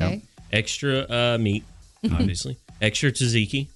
Okay. 0.00 0.22
extra 0.52 1.00
uh, 1.08 1.38
meat, 1.38 1.62
obviously, 2.10 2.56
extra 2.80 3.12
tzatziki. 3.12 3.68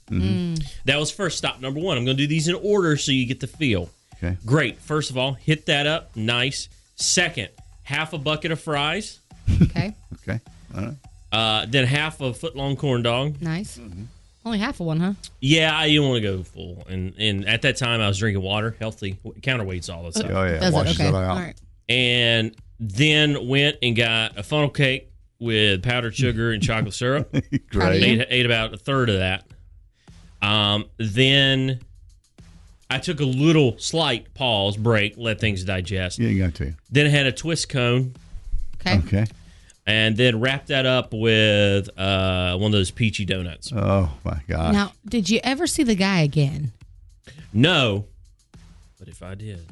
That 0.87 0.99
was 0.99 1.11
first 1.11 1.39
stop 1.39 1.61
number 1.61 1.81
one. 1.81 1.97
I'm 1.97 2.05
going 2.05 2.17
to 2.17 2.23
do 2.23 2.27
these 2.27 2.49
in 2.49 2.55
order 2.57 2.97
so 2.97 3.13
you 3.13 3.27
get 3.27 3.41
the 3.41 3.47
feel. 3.47 3.91
Okay. 4.23 4.37
Great. 4.45 4.79
First 4.79 5.11
of 5.11 5.17
all, 5.17 5.33
hit 5.35 5.67
that 5.67 5.87
up. 5.87 6.15
Nice. 6.15 6.69
Second, 6.97 7.49
half 7.83 8.13
a 8.13 8.19
bucket 8.19 8.53
of 8.53 8.61
fries. 8.61 9.19
Okay. 9.63 9.95
Okay. 10.23 10.39
All 10.77 10.83
right. 10.83 10.95
Uh, 11.33 11.67
then 11.67 11.87
half 11.87 12.21
a 12.21 12.35
foot 12.35 12.55
long 12.55 12.77
corn 12.77 13.03
dog. 13.03 13.41
Nice. 13.41 13.79
Mm-hmm. 13.79 14.03
Only 14.45 14.59
half 14.59 14.79
of 14.81 14.87
one, 14.87 15.01
huh? 15.01 15.15
Yeah, 15.41 15.75
I 15.77 15.89
didn't 15.89 16.09
want 16.09 16.17
to 16.17 16.21
go 16.21 16.43
full. 16.43 16.85
And 16.91 17.15
and 17.19 17.49
at 17.49 17.63
that 17.63 17.77
time, 17.79 18.01
I 18.03 18.09
was 18.09 18.19
drinking 18.19 18.43
water, 18.43 18.77
healthy 18.79 19.17
counterweights, 19.41 19.93
all 19.93 20.05
that 20.05 20.15
stuff. 20.15 20.31
Oh 20.31 20.45
yeah. 20.45 20.59
Does 20.61 20.75
Washes 20.75 21.01
it? 21.01 21.05
Okay. 21.05 21.09
it 21.09 21.15
out. 21.15 21.37
right. 21.37 21.55
And 21.89 22.55
then 22.79 23.49
went 23.49 23.77
and 23.83 23.97
got 23.97 24.37
a 24.37 24.43
funnel 24.43 24.69
cake 24.69 25.11
with 25.39 25.83
powdered 25.83 26.15
sugar 26.15 26.53
and 26.53 26.63
chocolate 26.63 26.95
syrup. 26.95 27.35
Great. 27.71 28.03
ate, 28.03 28.27
ate 28.29 28.47
about 28.47 28.75
a 28.75 28.77
third 28.77 29.09
of 29.09 29.19
that. 29.19 29.45
Um, 30.43 30.85
then 30.99 31.81
I 32.91 32.99
took 32.99 33.21
a 33.21 33.25
little 33.25 33.79
slight 33.79 34.35
pause, 34.35 34.77
break, 34.77 35.15
let 35.17 35.39
things 35.41 35.63
digest. 35.65 36.19
Yeah, 36.19 36.29
you 36.29 36.43
got 36.43 36.55
to. 36.57 36.75
Then 36.91 37.07
I 37.07 37.11
had 37.11 37.27
a 37.27 37.33
twist 37.33 37.69
cone, 37.69 38.15
Okay. 38.81 38.99
Okay. 38.99 39.27
and 39.87 40.17
then 40.17 40.41
wrapped 40.41 40.69
that 40.69 40.87
up 40.87 41.13
with 41.13 41.89
uh, 41.99 42.57
one 42.57 42.67
of 42.67 42.73
those 42.73 42.91
peachy 42.91 43.25
donuts. 43.25 43.73
Oh 43.75 44.11
my 44.25 44.41
God. 44.49 44.73
Now, 44.73 44.93
did 45.07 45.31
you 45.31 45.39
ever 45.45 45.67
see 45.67 45.85
the 45.85 45.95
guy 45.95 46.21
again? 46.23 46.73
No, 47.53 48.07
but 48.99 49.09
if 49.09 49.23
I 49.23 49.35
did, 49.35 49.65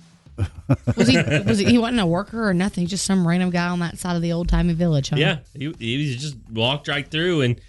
Was 0.97 1.09
he 1.09 1.17
was 1.47 1.59
he, 1.59 1.65
he 1.65 1.79
wasn't 1.79 1.99
a 2.01 2.07
worker 2.07 2.49
or 2.49 2.55
nothing? 2.55 2.87
Just 2.87 3.05
some 3.05 3.27
random 3.27 3.51
guy 3.51 3.69
on 3.69 3.81
that 3.81 3.99
side 3.99 4.15
of 4.15 4.23
the 4.23 4.33
old 4.33 4.49
timey 4.49 4.75
village, 4.75 5.11
huh? 5.11 5.17
yeah, 5.17 5.39
he, 5.57 5.73
he 5.81 6.17
just 6.17 6.37
walked 6.53 6.87
right 6.89 7.09
through 7.09 7.41
and. 7.43 7.61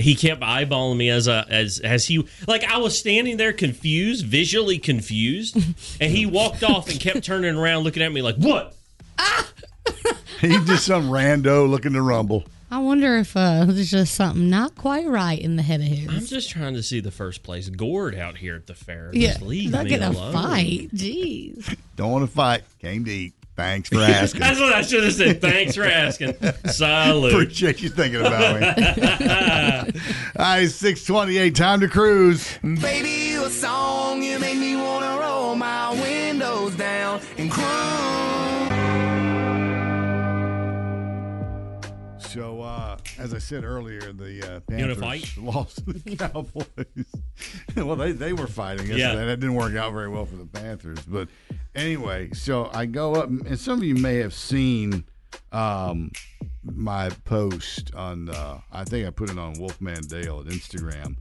He 0.00 0.14
kept 0.14 0.40
eyeballing 0.40 0.96
me 0.96 1.10
as 1.10 1.28
a 1.28 1.46
as 1.48 1.78
as 1.80 2.06
he 2.06 2.26
like 2.46 2.64
I 2.64 2.78
was 2.78 2.98
standing 2.98 3.36
there 3.36 3.52
confused, 3.52 4.26
visually 4.26 4.78
confused, 4.78 5.56
and 6.00 6.12
he 6.12 6.26
walked 6.26 6.62
off 6.62 6.88
and 6.90 6.98
kept 7.00 7.24
turning 7.24 7.56
around, 7.56 7.84
looking 7.84 8.02
at 8.02 8.12
me 8.12 8.22
like, 8.22 8.36
"What?" 8.36 8.74
He's 10.40 10.64
just 10.64 10.86
some 10.86 11.10
rando 11.10 11.68
looking 11.68 11.92
to 11.92 12.02
rumble. 12.02 12.44
I 12.72 12.78
wonder 12.78 13.16
if 13.18 13.36
uh, 13.36 13.64
there's 13.64 13.90
just 13.90 14.14
something 14.14 14.48
not 14.48 14.76
quite 14.76 15.06
right 15.08 15.38
in 15.38 15.56
the 15.56 15.62
head 15.62 15.80
of 15.80 15.86
his. 15.88 16.08
I'm 16.08 16.24
just 16.24 16.50
trying 16.50 16.74
to 16.74 16.82
see 16.84 17.00
the 17.00 17.10
first 17.10 17.42
place 17.42 17.68
gourd 17.68 18.14
out 18.14 18.36
here 18.38 18.54
at 18.54 18.68
the 18.68 18.74
fair. 18.74 19.10
yeah, 19.12 19.30
Just 19.30 19.42
leave 19.42 19.72
not 19.72 19.84
me 19.84 19.90
get 19.90 20.02
a 20.02 20.12
fight. 20.12 20.88
Jeez. 20.94 21.76
Don't 21.96 22.12
want 22.12 22.24
to 22.24 22.30
fight. 22.32 22.62
Came 22.78 23.04
to 23.06 23.10
eat. 23.10 23.34
Thanks 23.56 23.88
for 23.90 23.98
asking. 23.98 24.40
That's 24.40 24.58
what 24.58 24.72
I 24.72 24.82
should 24.82 25.04
have 25.04 25.12
said. 25.12 25.40
Thanks 25.40 25.74
for 25.74 25.84
asking. 25.84 26.34
Salute. 26.66 27.32
Appreciate 27.34 27.82
you 27.82 27.90
thinking 27.90 28.20
about 28.20 28.60
me. 28.60 28.66
All 30.38 30.44
right, 30.44 30.70
628, 30.70 31.54
time 31.54 31.80
to 31.80 31.88
cruise. 31.88 32.58
Baby, 32.62 33.34
a 33.34 33.50
song, 33.50 34.22
you 34.22 34.38
make 34.38 34.56
me 34.56 34.76
wanna 34.76 35.06
roll 35.08 35.19
as 43.20 43.34
I 43.34 43.38
said 43.38 43.64
earlier, 43.64 44.12
the 44.12 44.56
uh, 44.56 44.60
Panthers 44.60 45.36
lost 45.38 45.84
to 45.84 45.92
the 45.92 46.16
Cowboys. 46.16 46.66
well, 47.76 47.96
they, 47.96 48.12
they 48.12 48.32
were 48.32 48.46
fighting 48.46 48.86
yesterday. 48.86 49.20
Yeah. 49.20 49.24
That 49.26 49.40
didn't 49.40 49.54
work 49.54 49.74
out 49.74 49.92
very 49.92 50.08
well 50.08 50.24
for 50.24 50.36
the 50.36 50.46
Panthers. 50.46 51.00
But 51.00 51.28
anyway, 51.74 52.30
so 52.32 52.70
I 52.72 52.86
go 52.86 53.14
up, 53.14 53.28
and 53.28 53.58
some 53.58 53.78
of 53.78 53.84
you 53.84 53.94
may 53.94 54.16
have 54.16 54.32
seen 54.32 55.04
um, 55.52 56.12
my 56.64 57.10
post 57.24 57.94
on, 57.94 58.30
uh, 58.30 58.60
I 58.72 58.84
think 58.84 59.06
I 59.06 59.10
put 59.10 59.30
it 59.30 59.38
on 59.38 59.52
Wolfman 59.58 60.02
Dale 60.04 60.40
at 60.40 60.46
Instagram 60.46 61.16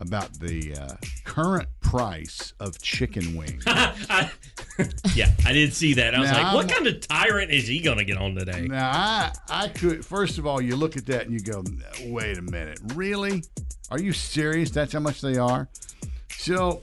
about 0.00 0.40
the 0.40 0.76
uh, 0.76 0.94
current 1.24 1.68
price 1.80 2.52
of 2.58 2.80
chicken 2.82 3.36
wings. 3.36 3.62
I, 3.66 4.30
yeah, 5.14 5.30
I 5.44 5.52
did 5.52 5.72
see 5.72 5.94
that. 5.94 6.14
I 6.14 6.20
was 6.20 6.30
Now, 6.30 6.42
like, 6.42 6.54
what 6.54 6.70
I'm- 6.70 6.74
kind 6.84 6.86
of 6.94 7.00
tyrant 7.06 7.50
is 7.50 7.66
he 7.66 7.80
going 7.80 7.98
to 7.98 8.04
get 8.04 8.16
on 8.16 8.34
today? 8.34 8.66
Now, 8.68 8.90
I, 8.90 9.32
I 9.48 9.68
could, 9.68 10.04
first 10.04 10.38
of 10.38 10.46
all, 10.46 10.60
you 10.60 10.76
look 10.76 10.96
at 10.96 11.06
that 11.06 11.22
and 11.26 11.32
you 11.32 11.40
go, 11.40 11.62
wait 12.06 12.38
a 12.38 12.42
minute, 12.42 12.80
really? 12.94 13.42
Are 13.90 14.00
you 14.00 14.12
serious? 14.12 14.70
That's 14.70 14.92
how 14.92 15.00
much 15.00 15.20
they 15.20 15.36
are? 15.36 15.68
So, 16.30 16.82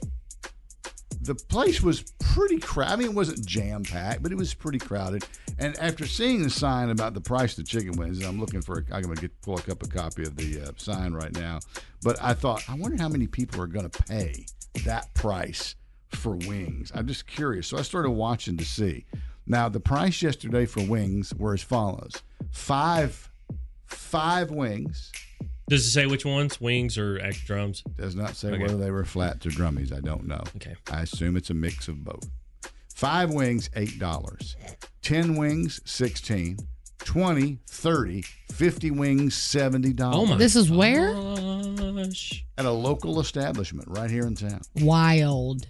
the 1.20 1.34
place 1.34 1.80
was 1.82 2.02
pretty 2.18 2.58
crowded. 2.58 2.92
I 2.92 2.96
mean, 2.96 3.08
it 3.08 3.14
wasn't 3.14 3.46
jam 3.46 3.84
packed, 3.84 4.22
but 4.22 4.32
it 4.32 4.34
was 4.38 4.54
pretty 4.54 4.78
crowded. 4.78 5.24
And 5.58 5.78
after 5.78 6.06
seeing 6.06 6.42
the 6.42 6.50
sign 6.50 6.90
about 6.90 7.14
the 7.14 7.20
price 7.20 7.56
of 7.56 7.64
the 7.64 7.70
chicken 7.70 7.92
wings, 7.92 8.24
I'm 8.24 8.40
looking 8.40 8.62
for, 8.62 8.84
I'm 8.90 9.02
going 9.02 9.14
to 9.16 9.20
get 9.20 9.40
pull 9.42 9.54
up 9.58 9.82
a 9.82 9.86
copy 9.88 10.22
of 10.22 10.34
the 10.36 10.62
uh, 10.62 10.72
sign 10.76 11.12
right 11.12 11.32
now. 11.32 11.60
But 12.02 12.20
I 12.20 12.34
thought, 12.34 12.64
I 12.68 12.74
wonder 12.74 13.00
how 13.00 13.08
many 13.08 13.26
people 13.28 13.60
are 13.62 13.66
going 13.68 13.88
to 13.88 14.02
pay 14.04 14.46
that 14.84 15.12
price 15.14 15.76
for 16.14 16.36
wings. 16.36 16.92
I'm 16.94 17.06
just 17.06 17.26
curious. 17.26 17.66
So 17.68 17.78
I 17.78 17.82
started 17.82 18.10
watching 18.10 18.56
to 18.58 18.64
see. 18.64 19.04
Now, 19.46 19.68
the 19.68 19.80
price 19.80 20.22
yesterday 20.22 20.66
for 20.66 20.82
wings 20.84 21.34
were 21.34 21.54
as 21.54 21.62
follows: 21.62 22.22
five, 22.50 23.30
five 23.86 24.50
wings. 24.50 25.10
Does 25.68 25.86
it 25.86 25.90
say 25.90 26.06
which 26.06 26.24
ones? 26.24 26.60
Wings 26.60 26.98
or 26.98 27.18
X 27.20 27.40
drums? 27.44 27.82
Does 27.96 28.14
not 28.14 28.36
say 28.36 28.48
Okay. 28.50 28.62
whether 28.62 28.76
they 28.76 28.90
were 28.90 29.04
flats 29.04 29.46
or 29.46 29.50
drummies. 29.50 29.92
I 29.96 30.00
don't 30.00 30.26
know. 30.26 30.42
Okay. 30.56 30.74
I 30.90 31.02
assume 31.02 31.36
it's 31.36 31.50
a 31.50 31.54
mix 31.54 31.88
of 31.88 32.04
both. 32.04 32.28
Five 32.94 33.30
wings, 33.30 33.70
eight 33.74 33.98
dollars. 33.98 34.56
Ten 35.02 35.36
wings, 35.36 35.80
sixteen. 35.84 36.58
20, 37.04 37.58
30, 37.68 38.22
50 38.52 38.90
wings, 38.92 39.34
$70. 39.34 39.98
Oh 40.14 40.24
my 40.24 40.36
This 40.36 40.54
is 40.54 40.70
where? 40.70 41.08
At 42.56 42.64
a 42.64 42.70
local 42.70 43.18
establishment 43.18 43.88
right 43.88 44.08
here 44.08 44.24
in 44.24 44.36
town. 44.36 44.60
Wild. 44.76 45.66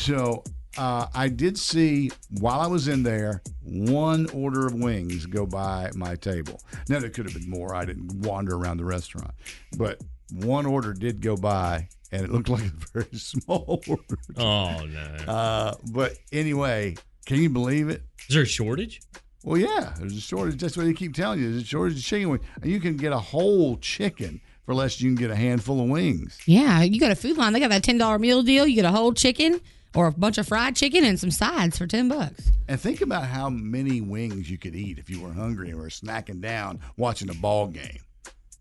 So 0.00 0.42
uh, 0.78 1.06
I 1.14 1.28
did 1.28 1.58
see 1.58 2.10
while 2.38 2.60
I 2.60 2.66
was 2.66 2.88
in 2.88 3.02
there 3.02 3.42
one 3.62 4.30
order 4.30 4.66
of 4.66 4.72
wings 4.74 5.26
go 5.26 5.44
by 5.44 5.90
my 5.94 6.16
table. 6.16 6.62
Now 6.88 7.00
there 7.00 7.10
could 7.10 7.26
have 7.26 7.34
been 7.34 7.50
more. 7.50 7.74
I 7.74 7.84
didn't 7.84 8.20
wander 8.20 8.56
around 8.56 8.78
the 8.78 8.86
restaurant, 8.86 9.32
but 9.76 10.00
one 10.32 10.64
order 10.64 10.94
did 10.94 11.20
go 11.20 11.36
by, 11.36 11.86
and 12.12 12.24
it 12.24 12.30
looked 12.30 12.48
like 12.48 12.62
a 12.62 12.72
very 12.94 13.08
small 13.12 13.82
order. 13.86 14.16
Oh 14.38 14.86
no. 14.86 15.24
Uh, 15.30 15.74
but 15.92 16.14
anyway, 16.32 16.96
can 17.26 17.36
you 17.42 17.50
believe 17.50 17.90
it? 17.90 18.02
Is 18.28 18.34
there 18.34 18.44
a 18.44 18.46
shortage? 18.46 19.02
Well, 19.44 19.58
yeah, 19.58 19.94
there's 19.98 20.16
a 20.16 20.20
shortage. 20.20 20.60
That's 20.60 20.78
what 20.78 20.86
they 20.86 20.94
keep 20.94 21.14
telling 21.14 21.40
you. 21.40 21.50
There's 21.50 21.62
a 21.62 21.66
shortage 21.66 21.98
of 21.98 22.04
chicken 22.04 22.30
wings. 22.30 22.44
And 22.62 22.70
you 22.70 22.80
can 22.80 22.96
get 22.96 23.12
a 23.12 23.18
whole 23.18 23.76
chicken 23.78 24.40
for 24.64 24.74
less 24.74 24.96
than 24.98 25.08
you 25.10 25.14
can 25.14 25.24
get 25.26 25.30
a 25.30 25.36
handful 25.36 25.80
of 25.80 25.88
wings. 25.88 26.38
Yeah, 26.46 26.82
you 26.82 27.00
got 27.00 27.10
a 27.10 27.16
food 27.16 27.36
line. 27.36 27.52
They 27.52 27.60
got 27.60 27.70
that 27.70 27.82
ten 27.82 27.98
dollar 27.98 28.18
meal 28.18 28.42
deal. 28.42 28.66
You 28.66 28.76
get 28.76 28.84
a 28.86 28.90
whole 28.90 29.12
chicken 29.12 29.60
or 29.94 30.06
a 30.06 30.12
bunch 30.12 30.38
of 30.38 30.46
fried 30.46 30.76
chicken 30.76 31.04
and 31.04 31.18
some 31.18 31.30
sides 31.30 31.78
for 31.78 31.86
ten 31.86 32.08
bucks. 32.08 32.50
And 32.68 32.80
think 32.80 33.00
about 33.00 33.24
how 33.24 33.50
many 33.50 34.00
wings 34.00 34.50
you 34.50 34.58
could 34.58 34.74
eat 34.76 34.98
if 34.98 35.10
you 35.10 35.20
were 35.20 35.32
hungry 35.32 35.70
and 35.70 35.78
were 35.78 35.88
snacking 35.88 36.40
down 36.40 36.80
watching 36.96 37.30
a 37.30 37.34
ball 37.34 37.66
game. 37.66 37.98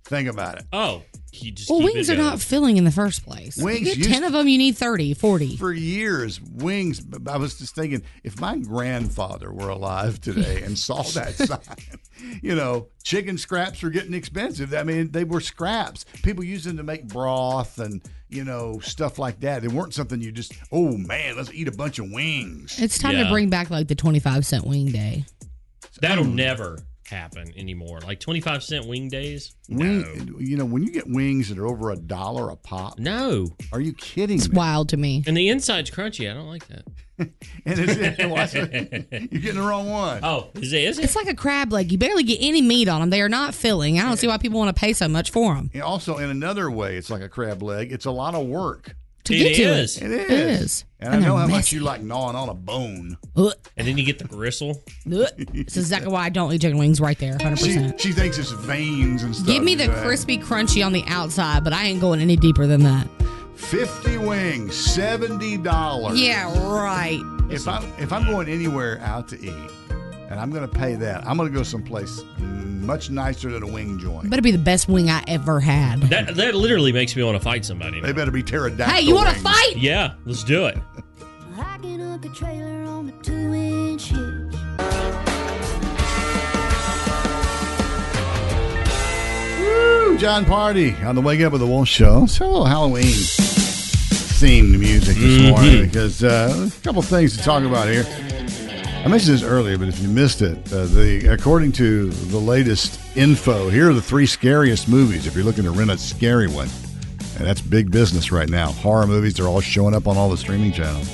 Think 0.06 0.28
about 0.28 0.58
it. 0.58 0.66
Oh, 0.74 1.04
you 1.32 1.52
just 1.52 1.70
Well, 1.70 1.82
wings 1.84 2.10
are 2.10 2.16
going. 2.16 2.26
not 2.28 2.40
filling 2.40 2.78
in 2.78 2.84
the 2.86 2.92
first 2.92 3.26
place. 3.26 3.58
Wings 3.58 3.96
you 3.98 4.04
get 4.04 4.12
ten 4.12 4.24
of 4.24 4.34
them, 4.34 4.48
you 4.48 4.58
need 4.58 4.76
30, 4.78 5.14
40. 5.14 5.58
For 5.58 5.72
years, 5.72 6.42
wings. 6.42 7.02
I 7.28 7.38
was 7.38 7.58
just 7.58 7.76
thinking, 7.76 8.02
if 8.24 8.40
my 8.40 8.58
grandfather 8.58 9.52
were 9.52 9.70
alive 9.70 10.20
today 10.22 10.62
and 10.64 10.78
saw 10.78 11.02
that 11.14 11.36
sign, 11.36 11.60
you 12.42 12.56
know, 12.56 12.88
chicken 13.04 13.38
scraps 13.38 13.84
are 13.84 13.90
getting 13.90 14.14
expensive. 14.14 14.74
I 14.74 14.84
mean, 14.84 15.12
they 15.12 15.24
were 15.24 15.40
scraps. 15.42 16.06
People 16.24 16.44
used 16.44 16.66
them 16.66 16.78
to 16.78 16.84
make 16.84 17.08
broth 17.08 17.80
and 17.80 18.02
you 18.30 18.44
know 18.44 18.80
stuff 18.80 19.18
like 19.20 19.40
that. 19.42 19.62
They 19.62 19.68
weren't 19.68 19.94
something 19.94 20.22
you 20.22 20.32
just, 20.32 20.54
oh 20.72 20.98
man, 20.98 21.36
let's 21.38 21.52
eat 21.54 21.68
a 21.68 21.72
bunch 21.72 22.00
of 22.00 22.12
wings. 22.12 22.80
It's 22.82 22.98
time 22.98 23.16
Yeah. 23.18 23.24
to 23.26 23.30
bring 23.32 23.50
back 23.50 23.70
like 23.70 23.88
the 23.88 23.96
twenty 23.96 24.20
five 24.20 24.46
cent 24.46 24.66
wing 24.66 24.88
day. 24.92 25.26
That'll 26.02 26.24
never 26.26 26.80
happen 27.10 27.52
anymore. 27.58 28.00
Like 28.02 28.20
25 28.20 28.64
cent 28.64 28.88
wing 28.88 29.08
days? 29.10 29.56
Wing, 29.68 30.36
you 30.40 30.58
know, 30.58 30.66
when 30.66 30.84
you 30.84 30.92
get 30.92 31.06
wings 31.08 31.50
that 31.50 31.58
are 31.58 31.68
over 31.68 31.92
a 31.92 31.96
dollar 31.96 32.50
a 32.50 32.56
pop, 32.56 32.98
No. 33.00 33.48
are 33.72 33.82
you 33.82 33.94
kidding 33.94 34.38
It's 34.38 34.50
me? 34.50 34.56
wild 34.58 34.90
to 34.90 34.98
me. 34.98 35.24
And 35.28 35.36
the 35.36 35.50
inside's 35.50 35.92
crunchy. 35.92 36.30
I 36.30 36.34
don't 36.34 36.48
like 36.48 36.68
that. 36.68 36.86
And 37.66 37.78
it's, 37.78 38.54
it. 38.56 39.08
you're 39.32 39.42
getting 39.42 39.60
the 39.60 39.68
wrong 39.68 39.90
one. 39.90 40.22
Oh, 40.24 40.52
is 40.56 40.72
it? 40.72 40.84
Is 40.86 41.00
it? 41.00 41.04
It's 41.04 41.18
like 41.18 41.28
a 41.28 41.36
crab 41.36 41.74
leg. 41.74 41.92
You 41.92 41.98
barely 41.98 42.24
get 42.24 42.38
any 42.42 42.62
meat 42.62 42.88
on 42.88 43.02
them. 43.02 43.10
They 43.10 43.22
are 43.22 43.28
not 43.28 43.54
filling. 43.54 44.00
I 44.00 44.04
don't 44.04 44.16
see 44.16 44.28
why 44.28 44.38
people 44.38 44.58
want 44.58 44.74
to 44.74 44.80
pay 44.80 44.94
so 44.94 45.10
much 45.10 45.30
for 45.32 45.54
them. 45.54 45.70
And 45.74 45.84
also, 45.84 46.18
in 46.18 46.30
another 46.30 46.72
way, 46.72 46.96
it's 46.96 47.10
like 47.10 47.22
a 47.22 47.28
crab 47.28 47.62
leg. 47.62 47.92
It's 47.92 48.06
a 48.06 48.12
lot 48.12 48.36
of 48.36 48.48
work. 48.48 48.96
To 49.30 49.36
It 49.36 49.40
get 49.44 49.56
to 49.58 49.62
it. 49.62 49.68
It 49.68 49.78
is. 49.78 49.98
It 50.02 50.12
is. 50.12 50.86
And, 51.00 51.14
And 51.14 51.24
I 51.24 51.28
know 51.28 51.38
they're 51.38 51.48
how 51.48 51.54
much 51.54 51.72
you 51.72 51.82
like 51.82 52.02
gnawing 52.02 52.36
on 52.36 52.50
a 52.50 52.56
bone. 52.56 53.16
Ugh. 53.36 53.54
And 53.78 53.88
then 53.88 53.96
you 53.96 54.04
get 54.04 54.18
the 54.18 54.26
gristle. 54.26 54.84
Ugh. 55.06 55.28
This 55.38 55.78
is 55.78 55.84
exactly 55.86 56.12
why 56.12 56.24
I 56.26 56.30
don't 56.30 56.52
eat 56.52 56.62
chicken 56.62 56.80
wings 56.80 57.00
right 57.00 57.18
there, 57.20 57.38
100%. 57.38 58.00
She, 58.00 58.08
she 58.10 58.12
thinks 58.12 58.40
it's 58.40 58.50
veins 58.52 59.22
and 59.22 59.36
stuff. 59.36 59.48
Give 59.48 59.64
me 59.64 59.76
the 59.76 59.86
She's 59.86 60.02
crispy 60.02 60.38
crunchy 60.40 60.84
on 60.84 60.92
the 60.94 61.04
outside, 61.06 61.64
but 61.64 61.74
I 61.74 61.84
ain't 61.84 62.02
going 62.02 62.22
any 62.22 62.36
deeper 62.36 62.66
than 62.66 62.82
that. 62.84 63.08
50 63.56 64.18
wings, 64.18 64.74
$70. 64.98 66.12
Yeah, 66.16 66.68
right. 66.68 67.22
If 67.52 67.68
I'm, 67.68 67.84
if 68.00 68.12
I'm 68.12 68.26
going 68.26 68.50
anywhere 68.50 69.00
out 69.02 69.28
to 69.30 69.40
eat 69.40 69.54
and 70.30 70.40
I'm 70.40 70.52
going 70.52 70.68
to 70.68 70.74
pay 70.74 70.96
that, 70.96 71.26
I'm 71.28 71.36
going 71.38 71.52
to 71.52 71.56
go 71.58 71.64
someplace 71.64 72.22
much 72.38 73.10
nicer 73.10 73.52
than 73.52 73.64
a 73.64 73.68
wing 73.68 74.00
joint. 74.00 74.30
Better 74.30 74.42
be 74.42 74.52
the 74.52 74.58
best 74.58 74.88
wing 74.88 75.10
I 75.10 75.24
ever 75.28 75.60
had. 75.60 76.02
That 76.04 76.36
that 76.36 76.56
literally 76.56 76.92
makes 76.94 77.16
me 77.16 77.24
want 77.24 77.36
to 77.38 77.44
fight 77.44 77.66
somebody. 77.66 78.00
They 78.02 78.12
better 78.14 78.32
be 78.32 78.42
pterodactyl. 78.44 78.96
Hey, 78.96 79.02
you 79.02 79.16
want 79.16 79.30
to 79.36 79.42
fight? 79.42 79.74
Yeah, 79.78 80.14
let's 80.26 80.44
do 80.44 80.66
it. 80.68 80.78
Hacking 81.56 82.02
up 82.02 82.24
a 82.24 82.30
trailer 82.30 82.84
on 82.86 83.10
a 83.10 83.24
two 83.24 83.54
inch 83.54 84.06
hitch. 84.10 84.56
Woo, 89.60 90.18
John 90.18 90.46
Party 90.46 90.96
on 91.04 91.16
the 91.16 91.22
Wake 91.22 91.42
Up 91.42 91.52
with 91.52 91.62
the 91.62 91.68
Wolf 91.68 91.88
Show. 91.88 92.24
It's 92.24 92.40
a 92.40 92.46
little 92.46 92.66
Halloween 92.66 93.04
themed 94.40 94.80
music 94.80 95.18
this 95.18 95.38
Mhm. 95.42 95.50
morning 95.50 95.86
because 95.86 96.24
uh, 96.24 96.70
a 96.70 96.82
couple 96.84 97.02
things 97.02 97.36
to 97.38 97.44
talk 97.44 97.64
about 97.64 97.88
here. 97.90 98.06
I 99.04 99.08
mentioned 99.08 99.34
this 99.34 99.44
earlier, 99.44 99.78
but 99.78 99.88
if 99.88 100.00
you 100.00 100.10
missed 100.10 100.42
it, 100.42 100.58
uh, 100.74 100.86
the 100.86 101.28
according 101.32 101.72
to 101.74 102.10
the 102.10 102.38
latest 102.38 103.00
info, 103.16 103.70
here 103.70 103.90
are 103.90 103.94
the 103.94 104.02
three 104.02 104.26
scariest 104.26 104.90
movies. 104.90 105.26
If 105.26 105.36
you're 105.36 105.46
looking 105.46 105.64
to 105.64 105.72
rent 105.72 105.90
a 105.90 105.98
scary 105.98 106.48
one, 106.48 106.68
and 107.38 107.48
that's 107.48 107.62
big 107.62 107.92
business 107.92 108.32
right 108.32 108.50
now. 108.50 108.72
Horror 108.74 109.08
movies, 109.08 109.36
they're 109.36 109.48
all 109.48 109.62
showing 109.62 109.96
up 109.96 110.06
on 110.06 110.18
all 110.18 110.30
the 110.30 110.38
streaming 110.38 110.74
channels. 110.74 111.10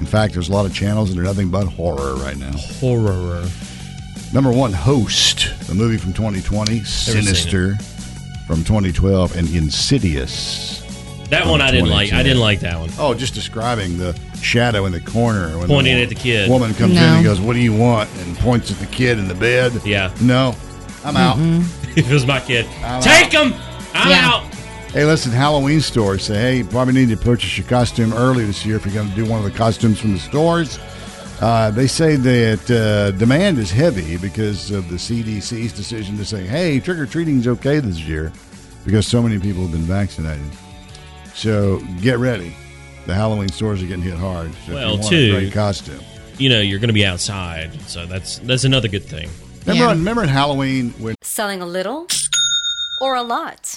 In 0.00 0.04
fact, 0.04 0.34
there's 0.34 0.48
a 0.48 0.52
lot 0.52 0.66
of 0.66 0.74
channels 0.74 1.14
that 1.14 1.20
are 1.20 1.22
nothing 1.22 1.48
but 1.48 1.66
horror 1.66 2.16
right 2.16 2.36
now. 2.36 2.52
Horror. 2.80 3.48
Number 4.34 4.50
one, 4.50 4.72
Host, 4.72 5.48
a 5.70 5.74
movie 5.74 5.98
from 5.98 6.12
2020, 6.12 6.82
seen. 6.82 7.22
Sinister 7.22 7.76
from 8.48 8.64
2012, 8.64 9.36
and 9.36 9.48
Insidious. 9.54 10.81
That 11.32 11.46
one 11.46 11.62
I 11.62 11.70
didn't 11.70 11.88
like. 11.88 12.12
I 12.12 12.22
didn't 12.22 12.40
like 12.40 12.60
that 12.60 12.78
one. 12.78 12.90
Oh, 12.98 13.14
just 13.14 13.32
describing 13.32 13.96
the 13.96 14.12
shadow 14.42 14.84
in 14.84 14.92
the 14.92 15.00
corner 15.00 15.56
when 15.56 15.66
Pointing 15.66 15.96
the 15.96 16.02
at 16.02 16.10
the 16.10 16.14
kid. 16.14 16.50
Woman 16.50 16.74
comes 16.74 16.90
in 16.92 16.96
No. 16.96 17.14
and 17.14 17.24
goes, 17.24 17.40
"What 17.40 17.54
do 17.54 17.60
you 17.60 17.72
want?" 17.72 18.10
and 18.18 18.36
points 18.38 18.70
at 18.70 18.78
the 18.78 18.84
kid 18.86 19.18
in 19.18 19.28
the 19.28 19.34
bed. 19.34 19.72
Yeah. 19.82 20.12
No, 20.20 20.54
I'm 21.02 21.16
out. 21.16 21.38
if 21.96 21.96
it 22.10 22.12
was 22.12 22.26
my 22.26 22.38
kid, 22.38 22.66
I'm 22.84 23.00
take 23.00 23.32
him. 23.32 23.54
I'm 23.94 24.10
Yeah. 24.10 24.28
out. 24.30 24.44
Hey, 24.92 25.06
listen, 25.06 25.32
Halloween 25.32 25.80
stores 25.80 26.22
say, 26.22 26.34
hey, 26.34 26.56
you 26.58 26.64
probably 26.66 26.92
need 26.92 27.08
to 27.08 27.16
purchase 27.16 27.56
your 27.56 27.66
costume 27.66 28.12
early 28.12 28.44
this 28.44 28.66
year 28.66 28.76
if 28.76 28.84
you're 28.84 28.92
going 28.94 29.08
to 29.08 29.16
do 29.16 29.24
one 29.24 29.38
of 29.38 29.44
the 29.50 29.56
costumes 29.56 29.98
from 29.98 30.12
the 30.12 30.18
stores. 30.18 30.78
Uh, 31.40 31.70
they 31.70 31.86
say 31.86 32.16
that 32.16 32.70
uh, 32.70 33.10
demand 33.18 33.58
is 33.58 33.70
heavy 33.70 34.18
because 34.18 34.70
of 34.70 34.90
the 34.90 34.96
CDC's 34.96 35.72
decision 35.72 36.18
to 36.18 36.26
say, 36.26 36.46
hey, 36.46 36.78
trick 36.78 36.98
or 36.98 37.06
treating 37.06 37.38
is 37.38 37.48
okay 37.48 37.80
this 37.80 38.00
year 38.00 38.30
because 38.84 39.06
so 39.06 39.22
many 39.22 39.38
people 39.38 39.62
have 39.62 39.72
been 39.72 39.80
vaccinated. 39.80 40.44
So 41.34 41.78
get 42.00 42.18
ready. 42.18 42.54
The 43.06 43.14
Halloween 43.14 43.48
stores 43.48 43.82
are 43.82 43.86
getting 43.86 44.02
hit 44.04 44.14
hard. 44.14 44.52
So 44.66 44.74
Well, 44.74 44.96
you 44.98 45.02
too- 45.08 45.32
great 45.32 45.52
costume. 45.52 46.00
you 46.38 46.48
know 46.48 46.60
you're 46.60 46.78
going 46.78 46.88
to 46.88 46.94
be 46.94 47.04
outside. 47.06 47.70
So 47.88 48.06
that's 48.06 48.38
that's 48.40 48.64
another 48.64 48.88
good 48.88 49.04
thing. 49.04 49.28
Remember, 49.66 49.86
on, 49.90 49.98
remember 49.98 50.22
in 50.22 50.28
Halloween 50.28 50.90
when 50.98 51.14
Selling 51.22 51.62
a 51.62 51.66
little 51.66 52.06
or 53.00 53.14
a 53.16 53.22
lot? 53.22 53.76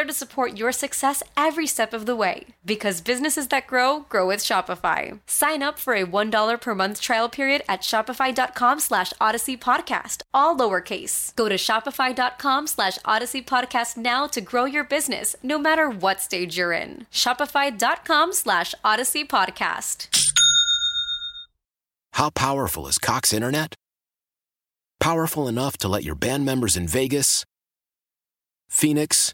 to 0.03 0.13
support 0.13 0.57
your 0.57 0.71
success 0.71 1.23
every 1.35 1.67
step 1.67 1.93
of 1.93 2.05
the 2.05 2.15
way. 2.15 2.47
Because 2.65 3.01
businesses 3.01 3.47
that 3.47 3.67
grow, 3.67 4.01
grow 4.09 4.27
with 4.27 4.39
Shopify. 4.39 5.19
Sign 5.25 5.63
up 5.63 5.79
for 5.79 5.93
a 5.93 6.05
$1 6.05 6.61
per 6.61 6.75
month 6.75 7.01
trial 7.01 7.29
period 7.29 7.63
at 7.67 7.81
shopify.com 7.81 8.79
slash 8.79 9.13
odyssey 9.19 9.57
podcast, 9.57 10.21
all 10.33 10.55
lowercase. 10.55 11.35
Go 11.35 11.49
to 11.49 11.55
shopify.com 11.55 12.67
slash 12.67 12.99
odyssey 13.03 13.41
podcast 13.41 13.97
now 13.97 14.27
to 14.27 14.41
grow 14.41 14.65
your 14.65 14.83
business, 14.83 15.35
no 15.41 15.57
matter 15.57 15.89
what 15.89 16.21
stage 16.21 16.57
you're 16.57 16.73
in. 16.73 17.07
Shopify.com 17.11 18.33
slash 18.33 18.75
odyssey 18.83 19.25
podcast. 19.25 20.07
How 22.13 22.29
powerful 22.29 22.87
is 22.87 22.97
Cox 22.97 23.33
Internet? 23.33 23.73
Powerful 24.99 25.47
enough 25.47 25.77
to 25.77 25.87
let 25.87 26.03
your 26.03 26.13
band 26.13 26.45
members 26.45 26.77
in 26.77 26.87
Vegas, 26.87 27.43
Phoenix, 28.69 29.33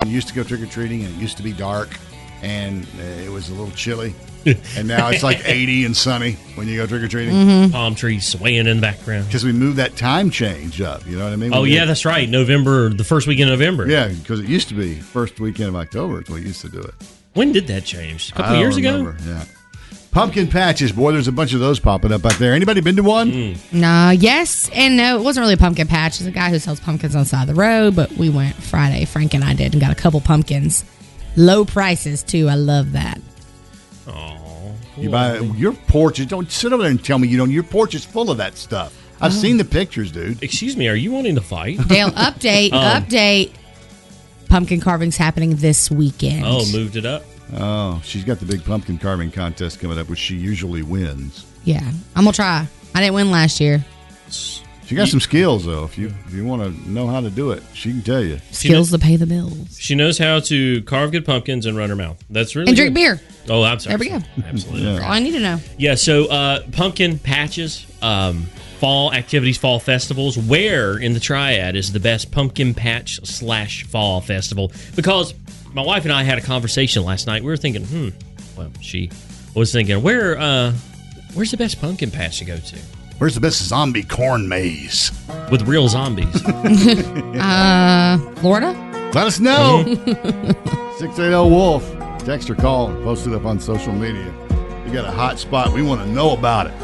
I 0.00 0.06
used 0.06 0.28
to 0.28 0.34
go 0.34 0.44
trick 0.44 0.60
or 0.60 0.66
treating, 0.66 1.02
and 1.04 1.12
it 1.12 1.20
used 1.20 1.36
to 1.38 1.42
be 1.42 1.52
dark, 1.52 1.88
and 2.40 2.84
uh, 3.00 3.02
it 3.02 3.32
was 3.32 3.48
a 3.48 3.52
little 3.52 3.72
chilly. 3.72 4.14
and 4.76 4.86
now 4.86 5.08
it's 5.08 5.24
like 5.24 5.40
80 5.44 5.86
and 5.86 5.96
sunny 5.96 6.34
when 6.54 6.68
you 6.68 6.76
go 6.76 6.86
trick 6.86 7.02
or 7.02 7.08
treating. 7.08 7.34
Mm-hmm. 7.34 7.72
Palm 7.72 7.96
trees 7.96 8.24
swaying 8.24 8.68
in 8.68 8.76
the 8.76 8.80
background. 8.80 9.26
Because 9.26 9.42
we 9.42 9.50
moved 9.52 9.76
that 9.78 9.96
time 9.96 10.30
change 10.30 10.80
up. 10.80 11.04
You 11.04 11.18
know 11.18 11.24
what 11.24 11.32
I 11.32 11.36
mean? 11.36 11.52
Oh 11.52 11.62
We 11.62 11.74
yeah, 11.74 11.80
did- 11.80 11.88
that's 11.88 12.04
right. 12.04 12.28
November, 12.28 12.90
the 12.90 13.02
first 13.02 13.26
weekend 13.26 13.50
of 13.50 13.58
November. 13.58 13.88
yeah. 13.88 14.06
Because 14.06 14.38
it 14.38 14.46
used 14.48 14.68
to 14.68 14.74
be 14.74 14.94
first 14.94 15.40
weekend 15.40 15.70
of 15.70 15.74
October. 15.74 16.22
Is 16.22 16.28
we 16.30 16.42
used 16.42 16.60
to 16.60 16.68
do 16.68 16.78
it. 16.78 16.94
When 17.34 17.50
did 17.50 17.66
that 17.66 17.84
change? 17.84 18.30
A 18.30 18.34
couple 18.34 18.44
I 18.44 18.52
don't 18.52 18.60
years 18.62 18.76
remember, 18.76 19.10
ago. 19.10 19.18
Yeah. 19.26 19.44
Pumpkin 20.10 20.48
patches, 20.48 20.90
boy. 20.90 21.12
There's 21.12 21.28
a 21.28 21.32
bunch 21.32 21.52
of 21.52 21.60
those 21.60 21.78
popping 21.78 22.12
up 22.12 22.24
out 22.24 22.32
there. 22.34 22.54
Anybody 22.54 22.80
been 22.80 22.96
to 22.96 23.02
one? 23.02 23.30
Mm. 23.30 23.72
Nah, 23.72 24.10
yes 24.10 24.68
and 24.72 24.96
no. 24.96 25.18
It 25.18 25.22
wasn't 25.22 25.42
really 25.44 25.54
a 25.54 25.58
pumpkin 25.58 25.86
patch. 25.86 26.18
It's 26.20 26.26
a 26.26 26.30
guy 26.30 26.50
who 26.50 26.58
sells 26.58 26.80
pumpkins 26.80 27.14
on 27.14 27.22
the 27.22 27.28
side 27.28 27.48
of 27.48 27.54
the 27.54 27.60
road, 27.60 27.94
but 27.94 28.10
we 28.12 28.30
went 28.30 28.56
Friday. 28.56 29.04
Frank 29.04 29.34
and 29.34 29.44
I 29.44 29.54
did 29.54 29.72
and 29.74 29.80
got 29.80 29.92
a 29.92 29.94
couple 29.94 30.20
pumpkins. 30.20 30.84
Low 31.36 31.64
prices, 31.64 32.22
too. 32.22 32.48
I 32.48 32.54
love 32.54 32.92
that. 32.92 33.20
Oh, 34.08 34.72
you 34.96 35.10
buy 35.10 35.38
your 35.38 35.72
porch. 35.74 36.18
is- 36.18 36.26
Don't 36.26 36.50
sit 36.50 36.72
over 36.72 36.82
there 36.82 36.90
and 36.90 37.04
tell 37.04 37.18
me 37.18 37.28
you 37.28 37.36
don't. 37.36 37.50
Your 37.50 37.62
porch 37.62 37.94
is 37.94 38.04
full 38.04 38.30
of 38.30 38.38
that 38.38 38.56
stuff. 38.56 38.92
I've 39.20 39.32
Oh. 39.32 39.34
seen 39.34 39.56
the 39.58 39.64
pictures, 39.64 40.10
dude. 40.10 40.42
Excuse 40.42 40.76
me, 40.76 40.88
are 40.88 40.94
you 40.96 41.12
wanting 41.12 41.34
to 41.34 41.40
fight? 41.42 41.86
Dale, 41.86 42.10
update, 42.12 42.72
Um, 42.72 43.02
update. 43.02 43.50
Pumpkin 44.48 44.80
carving's 44.80 45.18
happening 45.18 45.56
this 45.56 45.90
weekend. 45.90 46.44
Oh, 46.46 46.64
moved 46.72 46.96
it 46.96 47.04
up. 47.04 47.24
Oh, 47.56 48.00
she's 48.04 48.24
got 48.24 48.38
the 48.40 48.46
big 48.46 48.64
pumpkin 48.64 48.98
carving 48.98 49.30
contest 49.30 49.80
coming 49.80 49.98
up, 49.98 50.08
which 50.08 50.18
she 50.18 50.36
usually 50.36 50.82
wins. 50.82 51.46
Yeah, 51.64 51.80
I'm 52.14 52.24
going 52.24 52.32
to 52.32 52.36
try. 52.36 52.66
I 52.94 53.00
didn't 53.00 53.14
win 53.14 53.30
last 53.30 53.60
year. 53.60 53.84
She 54.30 54.94
got 54.94 55.08
some 55.08 55.20
skills 55.20 55.66
though. 55.66 55.84
If 55.84 55.98
you 55.98 56.12
if 56.26 56.32
you 56.32 56.46
want 56.46 56.62
to 56.62 56.90
know 56.90 57.06
how 57.08 57.20
to 57.20 57.28
do 57.28 57.50
it, 57.50 57.62
she 57.74 57.90
can 57.90 58.00
tell 58.02 58.24
you. 58.24 58.40
Skills 58.52 58.90
to 58.90 58.98
pay 58.98 59.16
the 59.16 59.26
bills. 59.26 59.76
She 59.78 59.94
knows 59.94 60.16
how 60.16 60.40
to 60.40 60.82
carve 60.84 61.12
good 61.12 61.26
pumpkins 61.26 61.66
and 61.66 61.76
run 61.76 61.90
her 61.90 61.96
mouth. 61.96 62.22
That's 62.30 62.56
really 62.56 62.68
And 62.68 62.76
drink 62.76 62.94
good. 62.94 63.00
beer. 63.00 63.20
Oh, 63.50 63.62
I'm 63.62 63.78
sorry. 63.80 63.96
There 63.96 63.98
we 64.14 64.18
go. 64.18 64.26
Absolutely. 64.46 64.84
That's 64.84 65.04
all 65.04 65.10
I 65.12 65.18
need 65.18 65.32
to 65.32 65.40
know. 65.40 65.58
Yeah, 65.76 65.94
so 65.94 66.24
uh, 66.30 66.62
pumpkin 66.72 67.18
patches, 67.18 67.86
um, 68.00 68.44
fall 68.78 69.12
activities, 69.12 69.58
fall 69.58 69.78
festivals. 69.78 70.38
Where 70.38 70.96
in 70.98 71.12
the 71.12 71.20
triad 71.20 71.76
is 71.76 71.92
the 71.92 72.00
best 72.00 72.30
pumpkin 72.32 72.72
patch 72.72 73.20
slash 73.26 73.84
fall 73.84 74.22
festival? 74.22 74.72
Because 74.96 75.34
my 75.74 75.82
wife 75.82 76.04
and 76.04 76.12
I 76.12 76.22
had 76.22 76.38
a 76.38 76.40
conversation 76.40 77.04
last 77.04 77.26
night. 77.26 77.42
We 77.42 77.48
were 77.50 77.56
thinking, 77.56 77.84
hmm. 77.84 78.08
Well, 78.56 78.70
she 78.80 79.10
was 79.54 79.72
thinking, 79.72 80.02
where, 80.02 80.38
uh, 80.38 80.72
where's 81.34 81.50
the 81.50 81.56
best 81.56 81.80
pumpkin 81.80 82.10
patch 82.10 82.38
to 82.38 82.44
go 82.44 82.56
to 82.56 82.78
Where's 83.18 83.34
the 83.34 83.40
best 83.40 83.62
zombie 83.62 84.04
corn 84.04 84.48
maze? 84.48 85.10
with 85.50 85.62
real 85.62 85.88
zombies? 85.88 86.42
Uh, 87.38 88.18
Florida? 88.36 88.72
Let 89.14 89.26
us 89.26 89.40
know. 89.40 89.84
680 90.98 91.50
Wolf. 91.50 91.84
Text 92.24 92.50
or 92.50 92.54
call. 92.54 92.88
Post 93.02 93.26
it 93.26 93.32
up 93.32 93.44
on 93.44 93.58
social 93.60 93.92
media. 93.92 94.32
You 94.86 94.92
got 94.92 95.04
a 95.04 95.10
hot 95.10 95.38
spot. 95.38 95.72
We 95.72 95.82
want 95.82 96.00
to 96.02 96.06
know 96.08 96.32
about 96.32 96.66
it. 96.66 96.74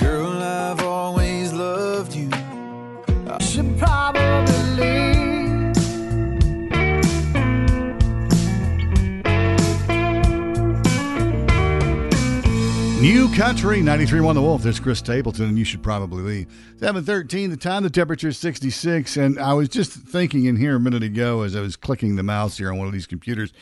Girl, 0.00 0.26
I've 0.42 0.80
always 0.82 1.52
loved 1.52 2.14
you. 2.14 2.30
New 13.02 13.34
Country 13.34 13.78
93.1 13.78 14.34
The 14.34 14.40
Wolf. 14.40 14.62
There's 14.62 14.78
Chris 14.78 15.00
Stapleton, 15.00 15.46
and 15.46 15.58
you 15.58 15.64
should 15.64 15.82
probably 15.82 16.22
leave. 16.22 16.74
713, 16.76 17.50
the 17.50 17.56
time, 17.56 17.82
the 17.82 17.90
temperature 17.90 18.28
is 18.28 18.38
66. 18.38 19.16
And 19.16 19.40
I 19.40 19.54
was 19.54 19.68
just 19.68 19.90
thinking 19.90 20.44
in 20.44 20.54
here 20.54 20.76
a 20.76 20.80
minute 20.80 21.02
ago 21.02 21.42
as 21.42 21.56
I 21.56 21.62
was 21.62 21.74
clicking 21.74 22.14
the 22.14 22.22
mouse 22.22 22.58
here 22.58 22.70
on 22.70 22.78
one 22.78 22.86
of 22.86 22.92
these 22.92 23.08
computers, 23.08 23.52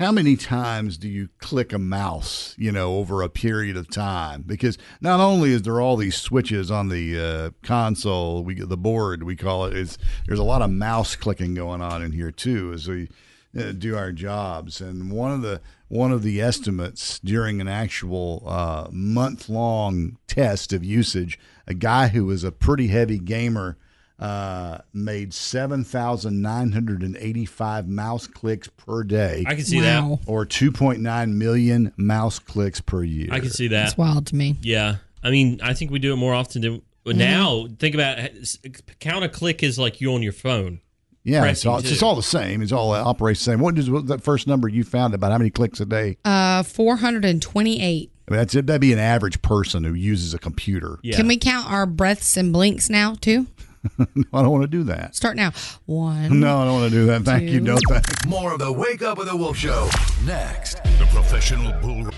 how 0.00 0.10
many 0.10 0.34
times 0.34 0.98
do 0.98 1.08
you 1.08 1.28
click 1.38 1.72
a 1.72 1.78
mouse, 1.78 2.56
you 2.58 2.72
know, 2.72 2.96
over 2.96 3.22
a 3.22 3.28
period 3.28 3.76
of 3.76 3.88
time? 3.88 4.42
Because 4.44 4.76
not 5.00 5.20
only 5.20 5.52
is 5.52 5.62
there 5.62 5.80
all 5.80 5.96
these 5.96 6.16
switches 6.16 6.68
on 6.68 6.88
the 6.88 7.20
uh, 7.20 7.50
console, 7.62 8.42
we 8.42 8.56
the 8.56 8.76
board, 8.76 9.22
we 9.22 9.36
call 9.36 9.66
it, 9.66 9.74
it, 9.74 9.78
is 9.78 9.98
there's 10.26 10.40
a 10.40 10.44
lot 10.44 10.60
of 10.60 10.72
mouse 10.72 11.14
clicking 11.14 11.54
going 11.54 11.80
on 11.80 12.02
in 12.02 12.10
here 12.10 12.32
too 12.32 12.72
as 12.74 12.88
we 12.88 13.08
uh, 13.56 13.72
do 13.72 13.96
our 13.96 14.12
jobs. 14.12 14.80
And 14.80 15.10
one 15.12 15.32
of 15.32 15.42
the 15.42 15.60
one 15.88 16.12
of 16.12 16.22
the 16.22 16.40
estimates 16.40 17.18
during 17.20 17.60
an 17.60 17.68
actual 17.68 18.42
uh, 18.46 18.88
month 18.90 19.48
long 19.48 20.18
test 20.26 20.72
of 20.72 20.84
usage, 20.84 21.38
a 21.66 21.74
guy 21.74 22.08
who 22.08 22.24
was 22.26 22.44
a 22.44 22.52
pretty 22.52 22.88
heavy 22.88 23.18
gamer 23.18 23.76
uh, 24.18 24.78
made 24.92 25.32
7,985 25.32 27.88
mouse 27.88 28.26
clicks 28.26 28.68
per 28.68 29.02
day. 29.04 29.44
I 29.46 29.54
can 29.54 29.64
see 29.64 29.80
that. 29.80 30.02
Or 30.26 30.44
2.9 30.44 31.32
million 31.34 31.92
mouse 31.96 32.38
clicks 32.38 32.80
per 32.80 33.02
year. 33.04 33.28
I 33.30 33.40
can 33.40 33.50
see 33.50 33.68
that. 33.68 33.88
It's 33.88 33.98
wild 33.98 34.26
to 34.28 34.36
me. 34.36 34.56
Yeah. 34.60 34.96
I 35.22 35.30
mean, 35.30 35.60
I 35.62 35.74
think 35.74 35.90
we 35.90 35.98
do 35.98 36.12
it 36.12 36.16
more 36.16 36.34
often 36.34 36.62
than 36.62 36.82
but 37.04 37.16
Mhm. 37.16 37.20
now. 37.20 37.68
Think 37.78 37.94
about 37.94 38.18
it. 38.18 38.58
count 39.00 39.24
a 39.24 39.28
click 39.28 39.62
is 39.62 39.78
like 39.78 40.00
you 40.00 40.12
on 40.14 40.22
your 40.22 40.32
phone. 40.32 40.80
Yeah, 41.24 41.44
it's 41.44 41.66
all, 41.66 41.78
it's 41.78 42.02
all 42.02 42.14
the 42.14 42.22
same. 42.22 42.62
It's 42.62 42.72
all 42.72 42.92
uh, 42.92 43.02
operates 43.04 43.40
the 43.40 43.52
same. 43.52 43.60
What 43.60 43.76
is 43.78 43.90
what 43.90 44.06
that 44.06 44.22
first 44.22 44.46
number 44.46 44.68
you 44.68 44.82
found 44.84 45.14
about 45.14 45.30
how 45.32 45.38
many 45.38 45.50
clicks 45.50 45.80
a 45.80 45.86
day? 45.86 46.16
Uh, 46.24 46.62
428. 46.62 48.10
I 48.28 48.30
mean, 48.30 48.38
that's 48.38 48.54
it. 48.54 48.66
That'd 48.66 48.80
be 48.80 48.92
an 48.92 48.98
average 48.98 49.42
person 49.42 49.84
who 49.84 49.94
uses 49.94 50.34
a 50.34 50.38
computer. 50.38 50.98
Yeah. 51.02 51.16
Can 51.16 51.28
we 51.28 51.36
count 51.36 51.70
our 51.70 51.86
breaths 51.86 52.36
and 52.36 52.52
blinks 52.52 52.88
now 52.88 53.14
too? 53.20 53.46
no, 53.98 54.06
I 54.32 54.42
don't 54.42 54.50
want 54.50 54.62
to 54.62 54.68
do 54.68 54.84
that. 54.84 55.14
Start 55.16 55.36
now. 55.36 55.52
One. 55.86 56.40
No, 56.40 56.58
I 56.58 56.64
don't 56.64 56.80
want 56.80 56.92
to 56.92 56.98
do 56.98 57.06
that. 57.06 57.22
Thank 57.22 57.44
you. 57.44 57.58
two. 57.58 57.64
No, 57.64 57.78
thank 57.88 58.26
More 58.26 58.52
of 58.52 58.58
the 58.58 58.72
Wake 58.72 59.02
Up 59.02 59.18
with 59.18 59.28
the 59.28 59.36
Wolf 59.36 59.56
Show 59.56 59.88
next. 60.24 60.82
The 60.98 61.06
professional 61.10 61.72
bull. 61.80 62.10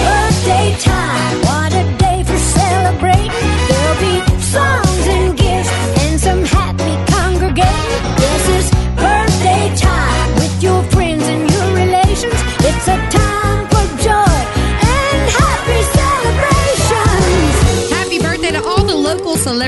Birthday 0.00 0.76
time, 0.80 1.40
what 1.42 1.72
a 1.72 1.96
day 1.98 2.22
for 2.24 2.36
celebrating. 2.36 3.30
There'll 3.68 4.00
be 4.00 4.40
songs 4.42 4.93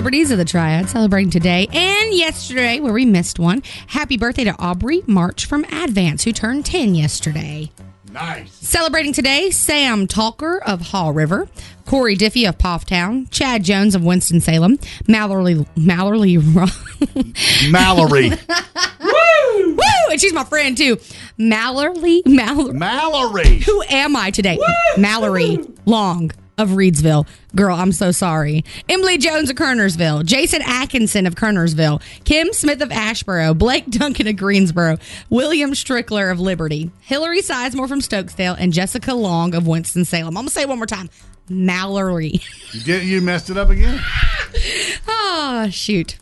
celebrities 0.07 0.31
of 0.31 0.39
the 0.39 0.45
Triad 0.45 0.89
celebrating 0.89 1.31
today 1.31 1.69
and 1.73 2.15
yesterday, 2.15 2.81
where 2.81 2.93
we 2.93 3.05
missed 3.05 3.39
one. 3.39 3.63
Happy 3.89 4.17
birthday 4.17 4.45
to 4.45 4.55
Aubrey 4.59 5.03
March 5.07 5.47
from 5.47 5.65
Advance, 5.65 6.25
who 6.25 6.33
turned 6.33 6.65
10 6.65 6.95
yesterday. 6.95 7.71
Nice. 8.13 8.53
Celebrating 8.53 9.13
today, 9.13 9.51
Sam 9.51 10.07
Talker 10.07 10.63
of 10.63 10.81
Haw 10.81 11.11
River, 11.11 11.49
Corey 11.87 12.17
Diffie 12.17 12.49
of 12.49 12.57
Pfafftown, 12.57 13.31
Chad 13.31 13.65
Jones 13.65 13.95
of 13.95 14.05
Winston-Salem, 14.05 14.79
Mallory 15.07 15.67
Mallory 15.77 16.39
Mallory. 17.71 18.31
Woo! 20.07 20.09
Woo! 20.09 20.13
And 20.13 20.21
she's 20.21 20.33
my 20.33 20.45
friend 20.45 20.77
too. 20.77 20.99
Mallory 21.39 22.23
Mallory 22.27 22.73
Mallory. 22.73 23.59
Who 23.59 23.83
am 23.89 24.17
I 24.17 24.31
today? 24.31 24.59
Mallory 24.97 25.59
Long 25.87 26.31
of 26.59 26.71
Reidsville. 26.71 27.27
Girl, 27.55 27.77
I'm 27.77 27.93
so 27.93 28.13
sorry. 28.13 28.65
Emily 28.89 29.19
Jones 29.19 29.51
of 29.51 29.57
Kernersville, 29.57 30.25
Jason 30.25 30.63
Atkinson 30.65 31.27
of 31.27 31.35
Kernersville, 31.35 32.01
Kim 32.25 32.53
Smith 32.55 32.81
of 32.81 32.89
Asheboro, 32.89 33.57
Blake 33.57 33.91
Duncan 33.91 34.27
of 34.27 34.37
Greensboro, 34.37 34.97
William 35.29 35.73
Strickler 35.73 36.33
of 36.33 36.41
Liberty, 36.41 36.91
Hillary 37.01 37.41
Sizemore 37.43 37.89
from 37.89 38.01
Stokesdale, 38.01 38.57
and 38.59 38.73
Jessica 38.73 39.13
Long 39.13 39.55
of 39.55 39.67
Winston-Salem. 39.67 40.29
I'm 40.29 40.35
going 40.35 40.47
to 40.47 40.53
say 40.53 40.63
it 40.63 40.69
one 40.69 40.79
more 40.79 40.87
time. 40.87 41.11
Mallory. 41.51 42.41
You 42.73 42.81
did. 42.83 43.05
You 43.05 43.21
messed 43.21 43.51
it 43.51 43.59
up 43.59 43.69
again. 43.69 44.01
Oh, 45.07 45.69
shoot. 45.71 46.17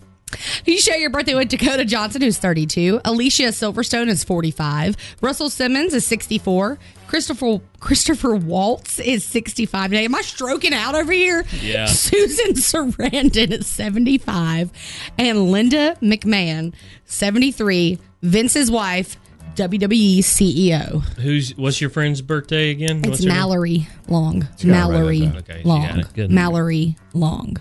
You 0.65 0.79
share 0.79 0.97
your 0.97 1.11
birthday 1.11 1.35
with 1.35 1.49
Dakota 1.49 1.85
Johnson, 1.85 2.23
who's 2.23 2.39
32. 2.39 3.01
Alicia 3.05 3.49
Silverstone 3.49 4.09
is 4.09 4.25
45. 4.25 4.97
Russell 5.21 5.51
Simmons 5.51 5.95
is 5.95 6.07
64. 6.07 6.79
Christopher 7.07 7.61
Christopher 7.81 8.35
Waltz 8.35 8.99
is 8.99 9.25
65 9.25 9.91
today. 9.91 10.05
Am 10.05 10.15
I 10.15 10.23
stroking 10.23 10.73
out 10.75 10.95
over 10.95 11.13
here? 11.13 11.45
Yeah. 11.61 11.85
Susan 11.87 12.55
Sarandon 12.55 13.53
is 13.53 13.67
75. 13.67 14.73
And 15.19 15.51
Linda 15.51 15.97
McMahon, 16.03 16.75
73. 17.05 17.99
Vince's 18.23 18.71
wife, 18.71 19.19
WWE 19.55 20.19
CEO. 20.19 21.03
Who's 21.19 21.57
what's 21.57 21.81
your 21.81 21.91
friend's 21.91 22.23
birthday 22.23 22.71
again? 22.71 22.99
It's 23.01 23.09
What's? 23.09 23.25
Mallory 23.25 23.87
Long. 24.09 24.41
gotta 24.41 24.49
write 24.49 24.59
that 24.61 24.67
Mallory. 24.67 25.33
Okay, 25.37 25.59
she 25.59 25.63
got 25.63 25.67
Long. 25.67 26.35
Mallory 26.35 26.97
Long. 27.13 27.57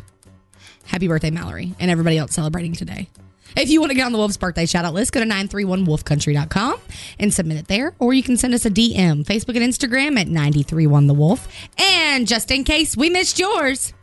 Happy 0.85 1.07
birthday, 1.07 1.31
Mallory, 1.31 1.73
and 1.79 1.89
everybody 1.89 2.17
else 2.17 2.33
celebrating 2.33 2.73
today. 2.73 3.09
If 3.55 3.69
you 3.69 3.79
want 3.79 3.91
to 3.91 3.95
get 3.95 4.05
on 4.05 4.11
the 4.11 4.17
Wolf's 4.17 4.37
birthday 4.37 4.65
shout 4.65 4.83
out 4.83 4.93
list, 4.93 5.11
go 5.11 5.19
to 5.19 5.25
931wolfcountry.com 5.27 6.79
and 7.19 7.33
submit 7.33 7.57
it 7.57 7.67
there. 7.67 7.93
Or 7.99 8.13
you 8.13 8.23
can 8.23 8.35
send 8.35 8.53
us 8.53 8.65
a 8.65 8.71
DM, 8.71 9.23
Facebook 9.25 9.55
and 9.55 9.63
Instagram 9.63 10.19
at 10.19 10.27
931thewolf. 10.27 11.47
And 11.79 12.27
just 12.27 12.49
in 12.49 12.63
case 12.63 12.97
we 12.97 13.09
missed 13.09 13.37
yours, 13.37 13.93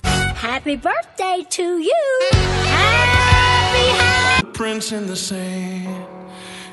Happy 0.41 0.75
birthday 0.75 1.45
to 1.51 1.79
you. 1.79 2.29
Happy, 2.33 3.89
happy. 3.99 4.49
Prince 4.53 4.91
in 4.91 5.07
the 5.07 5.15
sand. 5.15 6.07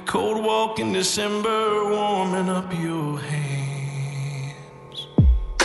Cold 0.06 0.42
walk 0.42 0.80
in 0.80 0.94
December, 0.94 1.90
warming 1.90 2.48
up 2.48 2.72
your 2.80 3.20
hands. 3.20 4.56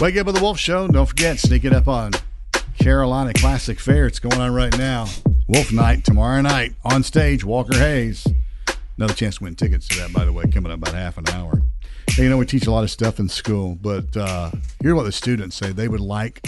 Wake 0.00 0.16
up 0.16 0.26
with 0.26 0.35
the 0.35 0.42
Wolf 0.42 0.59
Show. 0.59 0.88
Don't 0.88 1.07
forget, 1.07 1.38
sneaking 1.38 1.72
up 1.72 1.87
on 1.87 2.11
Carolina 2.83 3.33
Classic 3.33 3.79
Fair. 3.79 4.09
It's 4.09 4.18
going 4.18 4.40
on 4.40 4.53
right 4.53 4.77
now. 4.77 5.07
Wolf 5.47 5.73
Night 5.73 6.05
tomorrow 6.05 6.40
night 6.40 6.75
on 6.85 7.05
stage. 7.05 7.45
Walker 7.45 7.79
Hayes. 7.79 8.27
Another 8.97 9.14
chance 9.14 9.38
to 9.38 9.45
win 9.45 9.55
tickets 9.55 9.87
to 9.87 9.99
that, 10.01 10.12
by 10.12 10.25
the 10.25 10.33
way, 10.33 10.51
coming 10.51 10.73
up 10.73 10.79
about 10.79 10.92
half 10.92 11.16
an 11.16 11.29
hour. 11.29 11.62
Hey, 12.11 12.25
you 12.25 12.29
know, 12.29 12.38
we 12.38 12.45
teach 12.45 12.66
a 12.66 12.73
lot 12.73 12.83
of 12.83 12.90
stuff 12.90 13.21
in 13.21 13.29
school, 13.29 13.77
but 13.81 14.16
uh, 14.16 14.51
here's 14.83 14.95
what 14.95 15.05
the 15.05 15.12
students 15.12 15.55
say 15.55 15.71
they 15.71 15.87
would 15.87 16.01
like 16.01 16.45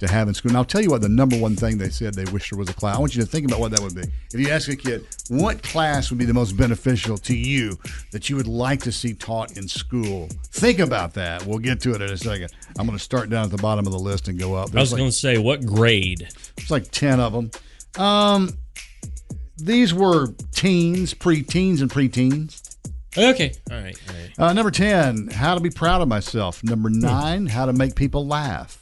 to 0.00 0.08
have 0.08 0.28
in 0.28 0.34
school. 0.34 0.50
And 0.50 0.56
I'll 0.58 0.64
tell 0.64 0.80
you 0.82 0.90
what 0.90 1.02
the 1.02 1.08
number 1.08 1.36
one 1.38 1.54
thing 1.56 1.78
they 1.78 1.88
said 1.90 2.14
they 2.14 2.30
wish 2.32 2.50
there 2.50 2.58
was 2.58 2.68
a 2.68 2.74
class. 2.74 2.96
I 2.96 3.00
want 3.00 3.14
you 3.14 3.22
to 3.22 3.28
think 3.28 3.46
about 3.46 3.60
what 3.60 3.70
that 3.70 3.80
would 3.80 3.94
be. 3.94 4.02
If 4.32 4.40
you 4.40 4.48
ask 4.50 4.68
a 4.68 4.76
kid, 4.76 5.06
what 5.28 5.62
class 5.62 6.10
would 6.10 6.18
be 6.18 6.24
the 6.24 6.34
most 6.34 6.56
beneficial 6.56 7.16
to 7.18 7.36
you 7.36 7.78
that 8.10 8.28
you 8.28 8.36
would 8.36 8.48
like 8.48 8.80
to 8.82 8.92
see 8.92 9.14
taught 9.14 9.56
in 9.56 9.68
school? 9.68 10.28
Think 10.52 10.78
about 10.78 11.14
that. 11.14 11.44
We'll 11.46 11.58
get 11.58 11.80
to 11.82 11.94
it 11.94 12.02
in 12.02 12.10
a 12.10 12.16
second. 12.16 12.50
I'm 12.78 12.86
going 12.86 12.98
to 12.98 13.04
start 13.04 13.30
down 13.30 13.44
at 13.44 13.50
the 13.50 13.58
bottom 13.62 13.86
of 13.86 13.92
the 13.92 13.98
list 13.98 14.28
and 14.28 14.38
go 14.38 14.54
up. 14.54 14.74
I 14.74 14.80
was 14.80 14.92
like- 14.92 14.98
going 14.98 15.10
to 15.10 15.16
say 15.16 15.38
what 15.38 15.64
grade? 15.64 16.28
it's 16.56 16.70
like 16.70 16.90
10 16.90 17.20
of 17.20 17.32
them. 17.32 17.50
Um, 17.98 18.50
these 19.58 19.92
were 19.92 20.28
teens, 20.52 21.12
pre-teens, 21.14 21.82
and 21.82 21.90
preteens. 21.90 22.66
Okay, 23.18 23.52
all 23.70 23.76
right, 23.76 23.98
all 24.08 24.14
right. 24.14 24.30
Uh, 24.38 24.52
number 24.52 24.70
10, 24.70 25.28
how 25.28 25.54
to 25.56 25.60
be 25.60 25.68
proud 25.68 26.00
of 26.00 26.06
myself. 26.06 26.62
Number 26.62 26.88
9, 26.88 27.46
how 27.46 27.66
to 27.66 27.72
make 27.72 27.96
people 27.96 28.24
laugh. 28.26 28.79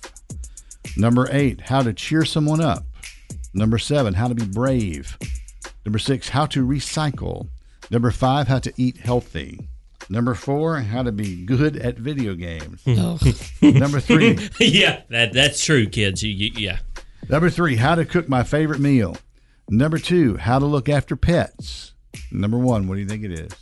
Number 0.98 1.28
8, 1.30 1.60
how 1.62 1.82
to 1.82 1.92
cheer 1.92 2.24
someone 2.24 2.60
up. 2.60 2.84
Number 3.54 3.78
7, 3.78 4.14
how 4.14 4.28
to 4.28 4.34
be 4.34 4.44
brave. 4.44 5.16
Number 5.86 5.98
6, 5.98 6.28
how 6.28 6.46
to 6.46 6.66
recycle. 6.66 7.48
Number 7.90 8.10
5, 8.10 8.48
how 8.48 8.58
to 8.58 8.72
eat 8.76 8.98
healthy. 8.98 9.68
Number 10.10 10.34
4, 10.34 10.80
how 10.80 11.04
to 11.04 11.12
be 11.12 11.44
good 11.44 11.76
at 11.76 11.98
video 11.98 12.34
games. 12.34 12.84
Number 13.62 14.00
3, 14.00 14.48
yeah, 14.60 15.02
that 15.08 15.32
that's 15.32 15.64
true, 15.64 15.86
kids. 15.88 16.22
You, 16.22 16.30
you, 16.30 16.50
yeah. 16.56 16.78
Number 17.28 17.50
three, 17.50 17.76
how 17.76 17.94
to 17.94 18.06
cook 18.06 18.28
my 18.28 18.42
favorite 18.42 18.80
meal. 18.80 19.16
Number 19.68 19.98
two, 19.98 20.38
how 20.38 20.58
to 20.58 20.64
look 20.64 20.88
after 20.88 21.14
pets. 21.14 21.92
Number 22.32 22.56
one, 22.56 22.88
what 22.88 22.94
do 22.94 23.00
you 23.02 23.06
think 23.06 23.22
it 23.22 23.32
is? 23.32 23.52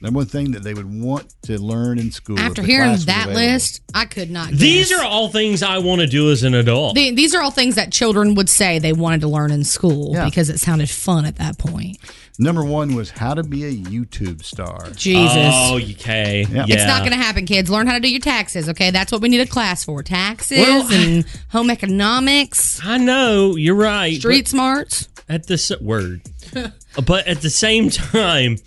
Number 0.00 0.18
one 0.18 0.26
thing 0.26 0.50
that 0.52 0.62
they 0.62 0.74
would 0.74 0.90
want 1.02 1.34
to 1.44 1.58
learn 1.58 1.98
in 1.98 2.10
school. 2.12 2.38
after 2.38 2.62
hearing 2.62 2.96
that 3.06 3.30
list, 3.30 3.80
I 3.94 4.04
could 4.04 4.30
not. 4.30 4.50
These 4.50 4.92
are 4.92 5.02
all 5.02 5.28
things 5.30 5.62
I 5.62 5.78
want 5.78 6.02
to 6.02 6.06
do 6.06 6.30
as 6.30 6.42
an 6.42 6.54
adult. 6.54 6.94
The- 6.94 7.12
these 7.12 7.34
are 7.34 7.42
all 7.42 7.50
things 7.50 7.76
that 7.76 7.92
children 7.92 8.34
would 8.34 8.48
say 8.50 8.78
they 8.78 8.92
wanted 8.92 9.22
to 9.22 9.28
learn 9.28 9.50
in 9.50 9.64
school 9.64 10.12
Yeah. 10.14 10.26
because 10.26 10.50
it 10.50 10.60
sounded 10.60 10.90
fun 10.90 11.24
at 11.24 11.36
that 11.36 11.56
point. 11.58 11.96
Number 12.38 12.62
one 12.62 12.94
was 12.94 13.08
how 13.08 13.32
to 13.32 13.42
be 13.42 13.64
a 13.64 13.72
YouTube 13.72 14.44
star. 14.44 14.90
Jesus. 14.94 15.32
Oh, 15.54 15.76
okay. 15.78 16.44
Yeah. 16.50 16.66
Yeah. 16.68 16.74
It's 16.74 16.86
not 16.86 16.98
going 17.00 17.12
to 17.12 17.16
happen, 17.16 17.46
kids. 17.46 17.70
Learn 17.70 17.86
how 17.86 17.94
to 17.94 18.00
do 18.00 18.10
your 18.10 18.20
taxes, 18.20 18.68
okay? 18.68 18.90
That's 18.90 19.10
what 19.10 19.22
we 19.22 19.30
need 19.30 19.40
a 19.40 19.46
class 19.46 19.82
for. 19.84 20.02
Taxes 20.02 20.58
Well, 20.58 20.86
and 20.92 21.24
home 21.48 21.70
economics, 21.70 22.78
I 22.84 22.98
know 22.98 23.56
you're 23.56 23.74
right. 23.74 24.18
street 24.18 24.48
smarts. 24.48 25.08
at 25.28 25.46
the 25.46 25.54
s- 25.54 25.72
word, 25.80 26.20
but 27.06 27.26
at 27.26 27.40
the 27.40 27.48
same 27.50 27.88
time, 27.90 28.58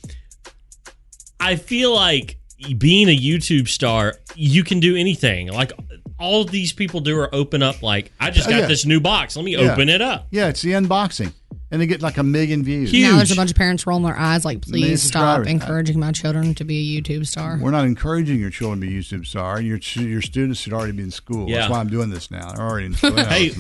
I 1.40 1.56
feel 1.56 1.94
like 1.94 2.38
being 2.78 3.08
a 3.08 3.18
YouTube 3.18 3.68
star, 3.68 4.16
you 4.36 4.64
can 4.64 4.80
do 4.80 4.96
anything. 4.96 5.48
Like 5.52 5.72
all 6.20 6.44
these 6.44 6.74
people 6.74 7.00
do 7.00 7.18
are 7.18 7.34
open 7.34 7.64
up. 7.64 7.82
Like 7.82 8.12
I 8.20 8.30
just 8.32 8.48
Oh, 8.48 8.52
got 8.52 8.60
yeah. 8.62 8.66
this 8.68 8.86
new 8.86 9.00
box. 9.00 9.36
Let 9.36 9.46
me 9.46 9.54
Yeah. 9.56 9.72
open 9.72 9.88
it 9.90 10.02
up. 10.02 10.28
Yeah, 10.32 10.48
it's 10.50 10.62
the 10.62 10.72
unboxing. 10.74 11.32
And 11.72 11.80
they 11.80 11.86
get 11.86 12.02
like 12.02 12.18
a 12.18 12.24
million 12.24 12.64
views. 12.64 12.92
Huge. 12.92 13.04
Now 13.08 13.18
there's 13.18 13.32
a 13.32 13.36
bunch 13.36 13.52
of 13.52 13.58
parents 13.58 13.86
rolling 13.86 14.04
their 14.04 14.18
eyes 14.18 14.44
like, 14.44 14.62
please 14.62 15.04
stop 15.04 15.46
encouraging 15.46 16.00
my 16.00 16.12
children 16.12 16.56
to 16.56 16.64
be 16.64 16.98
a 16.98 17.02
YouTube 17.02 17.28
star. 17.28 17.60
We're 17.62 17.70
not 17.72 17.86
encouraging 17.86 18.40
your 18.40 18.50
children 18.50 18.82
to 18.82 18.88
be 18.88 18.98
a 18.98 19.02
YouTube 19.02 19.26
star. 19.28 19.62
Your 19.62 19.78
your 19.96 20.22
students 20.22 20.60
should 20.60 20.74
already 20.74 20.94
be 20.94 21.04
in 21.04 21.12
school. 21.12 21.48
Yeah. 21.48 21.60
That's 21.60 21.72
why 21.72 21.80
I'm 21.80 21.90
doing 21.90 22.10
this 22.10 22.32
now. 22.32 22.52
They're 22.54 22.66
already 22.66 22.88
in 22.88 22.94
school. 22.96 23.10
Hey, 23.30 23.52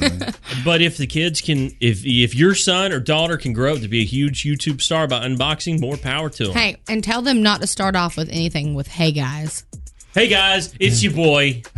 but 0.66 0.82
if 0.82 0.98
the 0.98 1.06
kids 1.06 1.42
can, 1.42 1.72
if 1.80 2.04
if 2.06 2.34
your 2.34 2.56
son 2.56 2.92
or 2.92 3.00
daughter 3.00 3.38
can 3.38 3.54
grow 3.54 3.74
up 3.74 3.82
to 3.82 3.88
be 3.88 4.02
a 4.02 4.06
huge 4.06 4.44
YouTube 4.44 4.82
star 4.82 5.08
by 5.08 5.28
unboxing, 5.28 5.80
more 5.80 5.98
power 5.98 6.30
to 6.32 6.46
them. 6.46 6.54
Hey, 6.56 6.78
and 6.88 7.04
tell 7.04 7.22
them 7.22 7.44
not 7.44 7.62
to 7.62 7.68
start 7.68 7.96
off 7.96 8.18
with 8.18 8.30
anything 8.30 8.74
with 8.74 8.88
"Hey 8.88 9.12
guys." 9.12 9.66
Hey 10.14 10.28
guys, 10.28 10.74
it's 10.80 11.04
your 11.04 11.14
boy. 11.14 11.62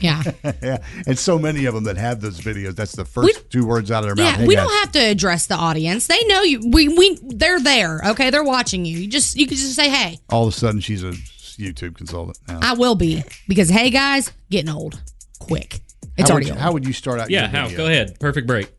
Yeah. 0.00 0.22
yeah, 0.62 0.78
and 1.06 1.18
so 1.18 1.36
many 1.38 1.64
of 1.64 1.74
them 1.74 1.84
that 1.84 1.96
have 1.96 2.20
those 2.20 2.38
videos. 2.40 2.76
That's 2.76 2.92
the 2.92 3.04
first 3.04 3.50
two 3.50 3.66
words 3.66 3.90
out 3.90 4.04
of 4.04 4.14
their 4.16 4.24
mouth. 4.24 4.34
Yeah, 4.34 4.38
Hey, 4.42 4.46
we 4.46 4.54
guys. 4.54 4.64
don't 4.68 4.78
have 4.80 4.92
to 4.92 4.98
address 5.00 5.46
the 5.46 5.56
audience. 5.56 6.06
They 6.06 6.22
know 6.26 6.42
you. 6.42 6.60
We 6.70 6.88
we 6.88 7.18
they're 7.22 7.58
there. 7.60 8.00
Okay, 8.10 8.30
they're 8.30 8.44
watching 8.44 8.84
you. 8.84 8.98
You 8.98 9.08
just 9.08 9.36
you 9.36 9.46
can 9.48 9.56
just 9.56 9.74
say, 9.74 9.88
"Hey, 9.88 10.18
All 10.30 10.46
of 10.46 10.54
a 10.54 10.56
sudden, 10.56 10.80
she's 10.80 11.02
a 11.02 11.10
YouTube 11.12 11.96
consultant 11.96 12.38
now. 12.46 12.60
I 12.62 12.74
will 12.74 12.94
be," 12.94 13.24
because 13.48 13.68
hey, 13.68 13.90
guys, 13.90 14.30
getting 14.50 14.70
old 14.70 15.00
quick. 15.40 15.80
It's 16.16 16.28
how 16.28 16.34
already 16.34 16.46
would, 16.46 16.50
old. 16.52 16.58
you, 16.58 16.62
how 16.62 16.72
would 16.72 16.86
you 16.86 16.92
start 16.92 17.18
out? 17.20 17.30
Yeah, 17.30 17.40
your 17.42 17.48
how? 17.50 17.62
video? 17.64 17.76
Go 17.78 17.86
ahead. 17.86 18.20
Perfect 18.20 18.46
break. 18.46 18.70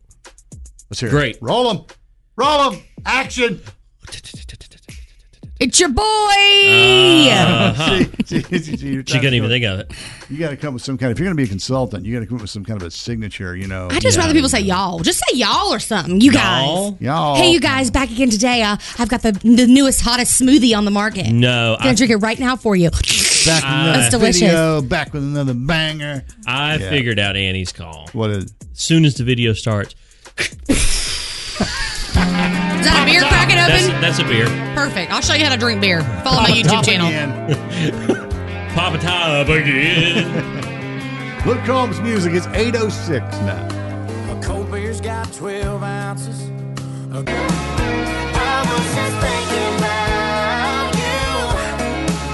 Let's 0.88 1.00
hear 1.00 1.10
Great. 1.10 1.36
it. 1.36 1.42
Roll 1.42 1.72
them. 1.74 1.84
Roll 2.36 2.70
them. 2.70 2.82
Action. 3.04 3.60
It's 5.58 5.80
your 5.80 5.88
boy. 5.88 6.04
See, 8.26 8.42
see, 8.42 8.58
see, 8.58 8.76
see, 8.76 8.96
She 9.06 9.18
couldn't 9.18 9.34
even 9.34 9.48
think 9.48 9.64
of 9.64 9.80
it. 9.80 9.90
You 10.28 10.36
got 10.38 10.50
to 10.50 10.56
come 10.56 10.74
with 10.74 10.82
some 10.82 10.98
kind. 10.98 11.10
Of, 11.10 11.16
if 11.16 11.18
you're 11.20 11.26
going 11.26 11.36
to 11.36 11.40
be 11.40 11.46
a 11.46 11.48
consultant, 11.48 12.04
you 12.04 12.12
got 12.14 12.20
to 12.20 12.26
come 12.26 12.36
up 12.36 12.42
with 12.42 12.50
some 12.50 12.64
kind 12.64 12.78
of 12.82 12.86
a 12.86 12.90
signature. 12.90 13.56
You 13.56 13.66
know. 13.66 13.88
I 13.90 13.98
just 13.98 14.18
rather 14.18 14.34
people 14.34 14.50
say 14.50 14.60
y'all. 14.60 14.98
Just 14.98 15.18
say 15.26 15.36
y'all 15.38 15.72
or 15.72 15.78
something. 15.78 16.20
You 16.20 16.30
guys. 16.32 16.66
Y'all? 16.66 16.96
Y'all. 17.00 17.36
Hey, 17.36 17.52
you 17.52 17.60
guys, 17.60 17.90
back 17.90 18.10
again 18.10 18.28
today. 18.28 18.62
Uh, 18.62 18.76
I've 18.98 19.08
got 19.08 19.22
the 19.22 19.32
the 19.32 19.66
newest, 19.66 20.02
hottest 20.02 20.38
smoothie 20.40 20.76
on 20.76 20.84
the 20.84 20.90
market. 20.90 21.26
No, 21.30 21.72
I'm 21.74 21.78
Gonna 21.78 21.90
I, 21.90 21.94
drink 21.94 22.10
it 22.12 22.16
right 22.18 22.38
now 22.38 22.56
for 22.56 22.76
you. 22.76 22.90
Back 22.90 23.00
with 23.02 23.48
Uh, 23.48 23.66
another 23.66 23.98
That's 23.98 24.10
delicious. 24.10 24.40
video. 24.42 24.82
Back 24.82 25.14
with 25.14 25.22
another 25.22 25.54
banger. 25.54 26.24
I 26.46 26.76
Yeah. 26.76 26.90
figured 26.90 27.18
out 27.18 27.34
Annie's 27.36 27.72
call. 27.72 28.10
What 28.12 28.28
is? 28.30 28.52
As 28.72 28.78
soon 28.82 29.06
as 29.06 29.14
the 29.14 29.24
video 29.24 29.54
starts, 29.54 29.94
Is 32.16 32.86
that 32.86 33.02
a 33.02 33.04
beer 33.10 33.20
cracking 33.22 33.56
that's, 33.56 33.84
open? 33.88 34.00
that's 34.00 34.18
a 34.18 34.24
beer. 34.24 34.46
Perfect. 34.74 35.12
I'll 35.12 35.20
show 35.20 35.34
you 35.34 35.44
how 35.44 35.52
to 35.52 35.58
drink 35.58 35.80
beer. 35.80 36.02
Follow 36.24 36.42
my 36.42 36.50
YouTube 36.50 36.84
channel. 36.84 37.08
again. 37.08 37.48
Pop 38.74 38.94
a 38.94 38.98
top 38.98 39.48
again. 39.48 40.26
Luke 41.46 41.64
Combs 41.64 42.00
music. 42.00 42.34
It's 42.34 42.46
806 42.48 43.22
now. 43.40 43.66
A 44.32 44.42
cold 44.42 44.70
beer's 44.70 45.00
got 45.00 45.32
12 45.32 45.82
ounces. 45.82 46.48
A 47.12 47.18
I 47.18 48.62
was 48.68 48.94
just 48.94 49.16
thinking 49.22 49.76
about 49.78 50.94
you. 50.96 51.28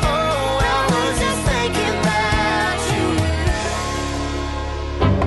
Oh, 0.03 0.59
I 0.63 0.87
was 0.91 1.19
just 1.21 1.43
thinking 1.47 1.95
about 2.01 2.81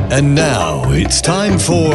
you. 0.10 0.18
And 0.18 0.36
now 0.36 0.92
it's 0.92 1.22
time 1.22 1.60
for 1.60 1.94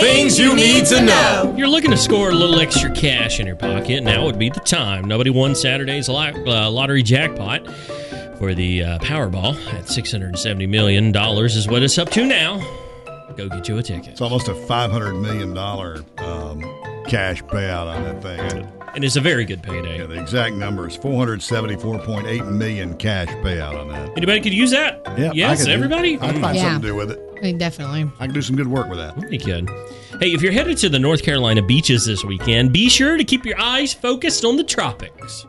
Things 0.00 0.38
you 0.38 0.54
need 0.54 0.86
to 0.86 1.02
know. 1.02 1.54
You're 1.56 1.68
looking 1.68 1.90
to 1.90 1.96
score 1.96 2.30
a 2.30 2.34
little 2.34 2.58
extra 2.58 2.90
cash 2.90 3.38
in 3.38 3.46
your 3.46 3.56
pocket. 3.56 4.02
Now 4.02 4.24
would 4.24 4.38
be 4.38 4.48
the 4.48 4.60
time. 4.60 5.04
Nobody 5.04 5.30
won 5.30 5.54
Saturday's 5.54 6.08
lot, 6.08 6.34
uh, 6.46 6.70
lottery 6.70 7.02
jackpot 7.02 7.66
for 8.38 8.54
the 8.54 8.82
uh, 8.82 8.98
Powerball 9.00 9.54
at 9.74 9.84
$670 9.84 10.68
million 10.68 11.14
is 11.14 11.68
what 11.68 11.82
it's 11.82 11.98
up 11.98 12.08
to 12.10 12.24
now. 12.24 12.58
Go 13.36 13.48
get 13.48 13.68
you 13.68 13.76
a 13.76 13.82
ticket. 13.82 14.08
It's 14.08 14.20
almost 14.22 14.48
a 14.48 14.54
$500 14.54 15.20
million 15.20 15.56
um, 16.18 16.89
cash 17.08 17.42
payout 17.44 17.86
on 17.86 18.02
that 18.04 18.22
thing. 18.22 18.66
And 18.94 19.04
it's 19.04 19.16
a 19.16 19.20
very 19.20 19.44
good 19.44 19.62
payday. 19.62 19.98
Yeah, 19.98 20.06
the 20.06 20.20
exact 20.20 20.56
number 20.56 20.88
is 20.88 20.96
474.8 20.98 22.52
million 22.52 22.96
cash 22.96 23.28
payout 23.44 23.78
on 23.80 23.88
that. 23.88 24.10
Anybody 24.16 24.40
could 24.40 24.52
use 24.52 24.70
that? 24.72 25.00
Yeah, 25.16 25.30
I 25.30 25.32
Yes, 25.34 25.60
could 25.60 25.66
do- 25.66 25.72
everybody? 25.72 26.18
I'd 26.18 26.38
find 26.40 26.56
Yeah. 26.56 26.62
something 26.62 26.82
to 26.82 26.88
do 26.88 26.94
with 26.96 27.10
it. 27.12 27.20
I 27.38 27.40
mean, 27.42 27.58
definitely. 27.58 28.10
I 28.18 28.26
can 28.26 28.34
do 28.34 28.42
some 28.42 28.56
good 28.56 28.66
work 28.66 28.88
with 28.90 28.98
that. 28.98 29.32
You 29.32 29.38
could. 29.38 29.68
Hey, 30.20 30.32
if 30.32 30.42
you're 30.42 30.52
headed 30.52 30.76
to 30.78 30.88
the 30.88 30.98
North 30.98 31.22
Carolina 31.22 31.62
beaches 31.62 32.04
this 32.04 32.24
weekend, 32.24 32.72
be 32.72 32.88
sure 32.88 33.16
to 33.16 33.24
keep 33.24 33.46
your 33.46 33.58
eyes 33.60 33.94
focused 33.94 34.44
on 34.44 34.56
the 34.56 34.64
tropics. 34.64 35.46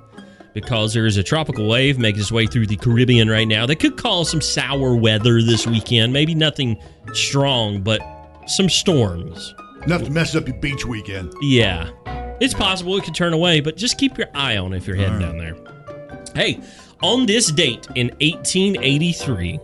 Because 0.54 0.94
there 0.94 1.06
is 1.06 1.18
a 1.18 1.24
tropical 1.24 1.68
wave 1.68 1.98
making 1.98 2.20
its 2.22 2.32
way 2.32 2.46
through 2.46 2.68
the 2.68 2.76
Caribbean 2.76 3.30
right 3.30 3.48
now 3.48 3.66
that 3.66 3.78
could 3.78 3.96
cause 3.98 4.30
some 4.30 4.42
sour 4.42 4.96
weather 4.96 5.42
this 5.42 5.66
weekend. 5.66 6.12
Maybe 6.14 6.36
nothing 6.36 6.78
strong, 7.14 7.82
but 7.82 8.02
some 8.48 8.70
storms. 8.70 9.54
Enough 9.84 10.04
to 10.04 10.12
mess 10.12 10.36
up 10.36 10.48
your 10.48 10.58
beach 10.58 10.86
weekend. 10.86 11.34
Yeah. 11.41 11.89
It's 12.39 12.54
possible 12.54 12.98
it 12.98 13.04
could 13.04 13.15
turn 13.15 13.34
away, 13.34 13.62
but 13.62 13.78
just 13.78 13.98
keep 13.98 14.17
your 14.17 14.28
eye 14.34 14.58
on 14.58 14.74
it 14.74 14.78
if 14.78 14.88
you're 14.88 14.96
heading 14.96 15.20
down 15.20 15.38
there. 15.38 15.56
Hey, 16.36 16.60
on 17.02 17.26
this 17.26 17.52
date 17.52 17.88
in 17.96 18.08
1883, 18.20 19.60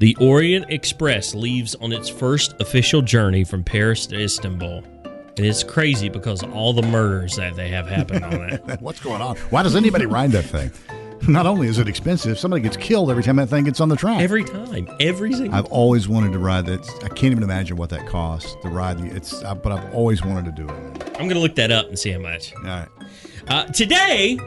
the 0.00 0.16
Orient 0.20 0.66
Express 0.70 1.34
leaves 1.34 1.74
on 1.76 1.92
its 1.92 2.08
first 2.08 2.54
official 2.60 3.02
journey 3.02 3.44
from 3.44 3.64
Paris 3.64 4.06
to 4.06 4.20
Istanbul. 4.20 4.82
And 5.04 5.46
it's 5.46 5.62
crazy 5.62 6.08
because 6.08 6.42
all 6.42 6.72
the 6.72 6.82
murders 6.82 7.36
that 7.36 7.54
they 7.54 7.68
have 7.68 7.86
happened 7.86 8.24
on 8.24 8.40
it. 8.50 8.62
What's 8.80 9.00
going 9.00 9.22
on? 9.22 9.36
Why 9.50 9.62
does 9.62 9.76
anybody 9.76 10.06
ride 10.06 10.32
that 10.32 10.44
thing? 10.44 10.70
Not 11.28 11.46
only 11.46 11.66
is 11.68 11.78
it 11.78 11.88
expensive, 11.88 12.38
somebody 12.38 12.62
gets 12.62 12.76
killed 12.76 13.10
every 13.10 13.22
time 13.22 13.36
that 13.36 13.48
thing 13.48 13.64
gets 13.64 13.80
on 13.80 13.88
the 13.88 13.96
track. 13.96 14.20
Every 14.20 14.44
time. 14.44 14.88
Every 15.00 15.32
single 15.32 15.54
I've 15.54 15.66
always 15.66 16.08
wanted 16.08 16.32
to 16.32 16.38
ride 16.38 16.66
that. 16.66 16.88
I 17.02 17.08
can't 17.08 17.32
even 17.32 17.42
imagine 17.42 17.76
what 17.76 17.90
that 17.90 18.06
costs 18.06 18.56
to 18.62 18.68
ride. 18.68 19.00
It's, 19.00 19.42
uh, 19.42 19.54
but 19.54 19.72
I've 19.72 19.92
always 19.94 20.24
wanted 20.24 20.44
to 20.46 20.52
do 20.62 20.68
it. 20.68 21.02
I'm 21.18 21.24
going 21.26 21.30
to 21.30 21.40
look 21.40 21.56
that 21.56 21.70
up 21.70 21.88
and 21.88 21.98
see 21.98 22.10
how 22.12 22.20
much. 22.20 22.54
All 22.56 22.62
right. 22.62 22.88
Uh, 23.48 23.64
today, 23.64 24.38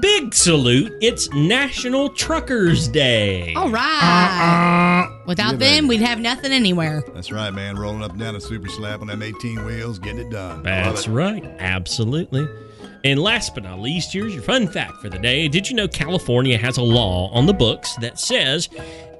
big 0.00 0.34
salute. 0.34 0.92
It's 1.00 1.32
National 1.32 2.10
Truckers 2.10 2.88
Day. 2.88 3.54
All 3.54 3.70
right. 3.70 5.08
Without 5.26 5.52
Yeah, 5.52 5.56
them, 5.56 5.58
baby. 5.58 5.86
we'd 5.88 6.00
have 6.02 6.20
nothing 6.20 6.52
anywhere. 6.52 7.02
That's 7.14 7.32
right, 7.32 7.52
man. 7.52 7.76
Rolling 7.78 8.02
up 8.02 8.10
and 8.12 8.20
down 8.20 8.36
a 8.36 8.40
super 8.40 8.68
slab 8.68 9.00
on 9.00 9.06
them 9.06 9.22
18 9.22 9.64
wheels, 9.64 9.98
getting 9.98 10.20
it 10.20 10.30
done. 10.30 10.62
That's 10.62 11.06
it. 11.06 11.10
right. 11.10 11.44
Absolutely. 11.58 12.48
And 13.04 13.20
last 13.20 13.54
but 13.54 13.62
not 13.62 13.78
least, 13.78 14.12
here's 14.12 14.34
your 14.34 14.42
fun 14.42 14.66
fact 14.66 15.00
for 15.00 15.08
the 15.08 15.18
day. 15.18 15.46
Did 15.48 15.70
you 15.70 15.76
know 15.76 15.86
California 15.86 16.58
has 16.58 16.78
a 16.78 16.82
law 16.82 17.30
on 17.30 17.46
the 17.46 17.54
books 17.54 17.94
that 17.96 18.18
says 18.18 18.68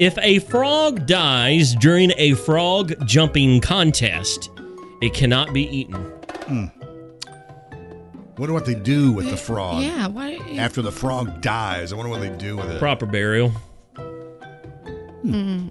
if 0.00 0.18
a 0.18 0.40
frog 0.40 1.06
dies 1.06 1.74
during 1.76 2.12
a 2.16 2.34
frog 2.34 2.92
jumping 3.06 3.60
contest, 3.60 4.50
it 5.00 5.14
cannot 5.14 5.52
be 5.52 5.62
eaten? 5.62 5.94
Hmm. 6.46 6.64
Wonder 8.36 8.52
what 8.52 8.66
they 8.66 8.74
do 8.74 9.12
with 9.12 9.30
the 9.30 9.36
frog. 9.36 9.82
Yeah. 9.82 10.08
Why? 10.08 10.38
After 10.56 10.82
the 10.82 10.92
frog 10.92 11.40
dies, 11.40 11.92
I 11.92 11.96
wonder 11.96 12.10
what 12.10 12.20
they 12.20 12.30
do 12.30 12.56
with 12.56 12.70
it. 12.70 12.78
Proper 12.78 13.06
burial, 13.06 13.52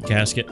casket, 0.06 0.50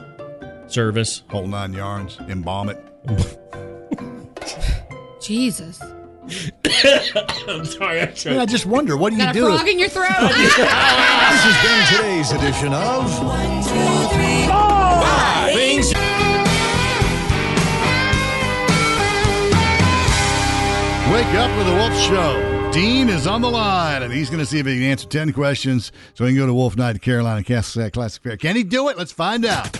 service. 0.66 1.22
Whole 1.28 1.46
nine 1.46 1.74
yards, 1.74 2.18
embalm 2.20 2.70
it. 2.70 2.82
Jesus. 5.20 5.82
I'm 7.48 7.64
sorry. 7.64 8.00
I'm 8.00 8.08
I, 8.08 8.30
mean, 8.30 8.38
I 8.40 8.46
just 8.46 8.66
wonder, 8.66 8.96
what 8.96 9.10
do 9.10 9.16
you 9.16 9.22
Got 9.22 9.36
a 9.36 9.38
do? 9.38 9.46
frog 9.46 9.68
in 9.68 9.78
your 9.78 9.88
throat? 9.88 10.06
This 11.36 11.42
has 11.44 11.58
been 11.62 11.96
today's 11.96 12.32
edition 12.32 12.72
of 12.72 13.10
Things 15.54 15.92
Wake 21.12 21.34
up 21.34 21.56
with 21.56 21.66
the 21.66 21.72
Wolf 21.74 21.94
Show. 22.00 22.70
Dean 22.72 23.08
is 23.08 23.26
on 23.26 23.40
the 23.40 23.48
line, 23.48 24.02
and 24.02 24.12
he's 24.12 24.28
going 24.28 24.40
to 24.40 24.46
see 24.46 24.58
if 24.58 24.66
he 24.66 24.74
can 24.74 24.82
answer 24.82 25.06
10 25.06 25.32
questions 25.32 25.92
so 26.14 26.24
he 26.24 26.32
can 26.32 26.38
go 26.38 26.46
to 26.46 26.52
Wolf 26.54 26.76
Night 26.76 26.96
at 26.96 27.02
Carolina 27.02 27.44
Classic 27.44 27.86
uh, 27.86 27.90
Classic 27.90 28.22
Fair. 28.22 28.36
Can 28.36 28.56
he 28.56 28.64
do 28.64 28.88
it? 28.88 28.98
Let's 28.98 29.12
find 29.12 29.44
out. 29.44 29.72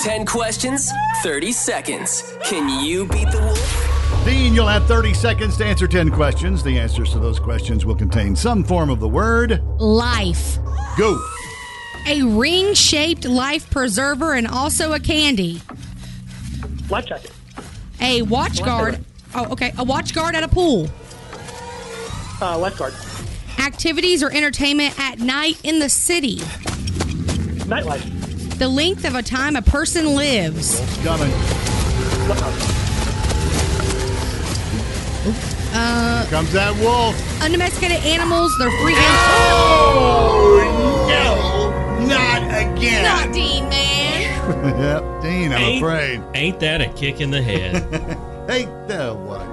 10 0.00 0.26
questions, 0.26 0.90
30 1.22 1.52
seconds. 1.52 2.36
Can 2.44 2.84
you 2.84 3.06
beat 3.06 3.30
the 3.30 3.40
wolf? 3.40 3.97
Dean, 4.28 4.52
you'll 4.52 4.66
have 4.66 4.84
30 4.84 5.14
seconds 5.14 5.56
to 5.56 5.64
answer 5.64 5.88
10 5.88 6.10
questions. 6.10 6.62
The 6.62 6.78
answers 6.78 7.12
to 7.12 7.18
those 7.18 7.40
questions 7.40 7.86
will 7.86 7.94
contain 7.94 8.36
some 8.36 8.62
form 8.62 8.90
of 8.90 9.00
the 9.00 9.08
word. 9.08 9.62
Life. 9.78 10.58
Go. 10.98 11.18
A 12.06 12.22
ring 12.24 12.74
shaped 12.74 13.24
life 13.24 13.70
preserver 13.70 14.34
and 14.34 14.46
also 14.46 14.92
a 14.92 15.00
candy. 15.00 15.62
Life 16.90 17.06
jacket. 17.06 17.32
A 18.02 18.20
watch 18.20 18.62
guard. 18.62 19.02
Oh, 19.34 19.50
okay. 19.52 19.72
A 19.78 19.84
watch 19.84 20.12
guard 20.14 20.34
at 20.34 20.42
a 20.42 20.48
pool. 20.48 20.90
Uh, 22.42 22.58
lifeguard. 22.58 22.92
Activities 23.58 24.22
or 24.22 24.30
entertainment 24.30 24.92
at 25.00 25.20
night 25.20 25.58
in 25.64 25.78
the 25.78 25.88
city. 25.88 26.36
Nightlife. 27.64 28.58
The 28.58 28.68
length 28.68 29.06
of 29.06 29.14
a 29.14 29.22
time 29.22 29.56
a 29.56 29.62
person 29.62 30.14
lives. 30.14 30.78
Wolf's 30.78 31.02
coming. 31.02 32.87
Uh, 35.72 36.22
Here 36.22 36.30
comes 36.30 36.52
that 36.52 36.74
wolf. 36.76 37.14
undomesticated 37.42 37.98
animals, 38.04 38.52
they're 38.58 38.70
free 38.82 38.94
Oh, 38.96 40.64
no. 41.08 42.06
Not 42.06 42.42
again. 42.42 43.02
Not 43.04 43.32
Dean, 43.34 43.68
man. 43.68 44.48
yep, 44.80 45.02
Dean, 45.22 45.52
I'm 45.52 45.60
Ain't- 45.60 45.82
afraid. 45.82 46.22
Ain't 46.34 46.60
that 46.60 46.80
a 46.80 46.88
kick 46.94 47.20
in 47.20 47.30
the 47.30 47.42
head? 47.42 47.84
Hey, 48.48 48.64
uh, 48.64 49.12
what? 49.14 49.46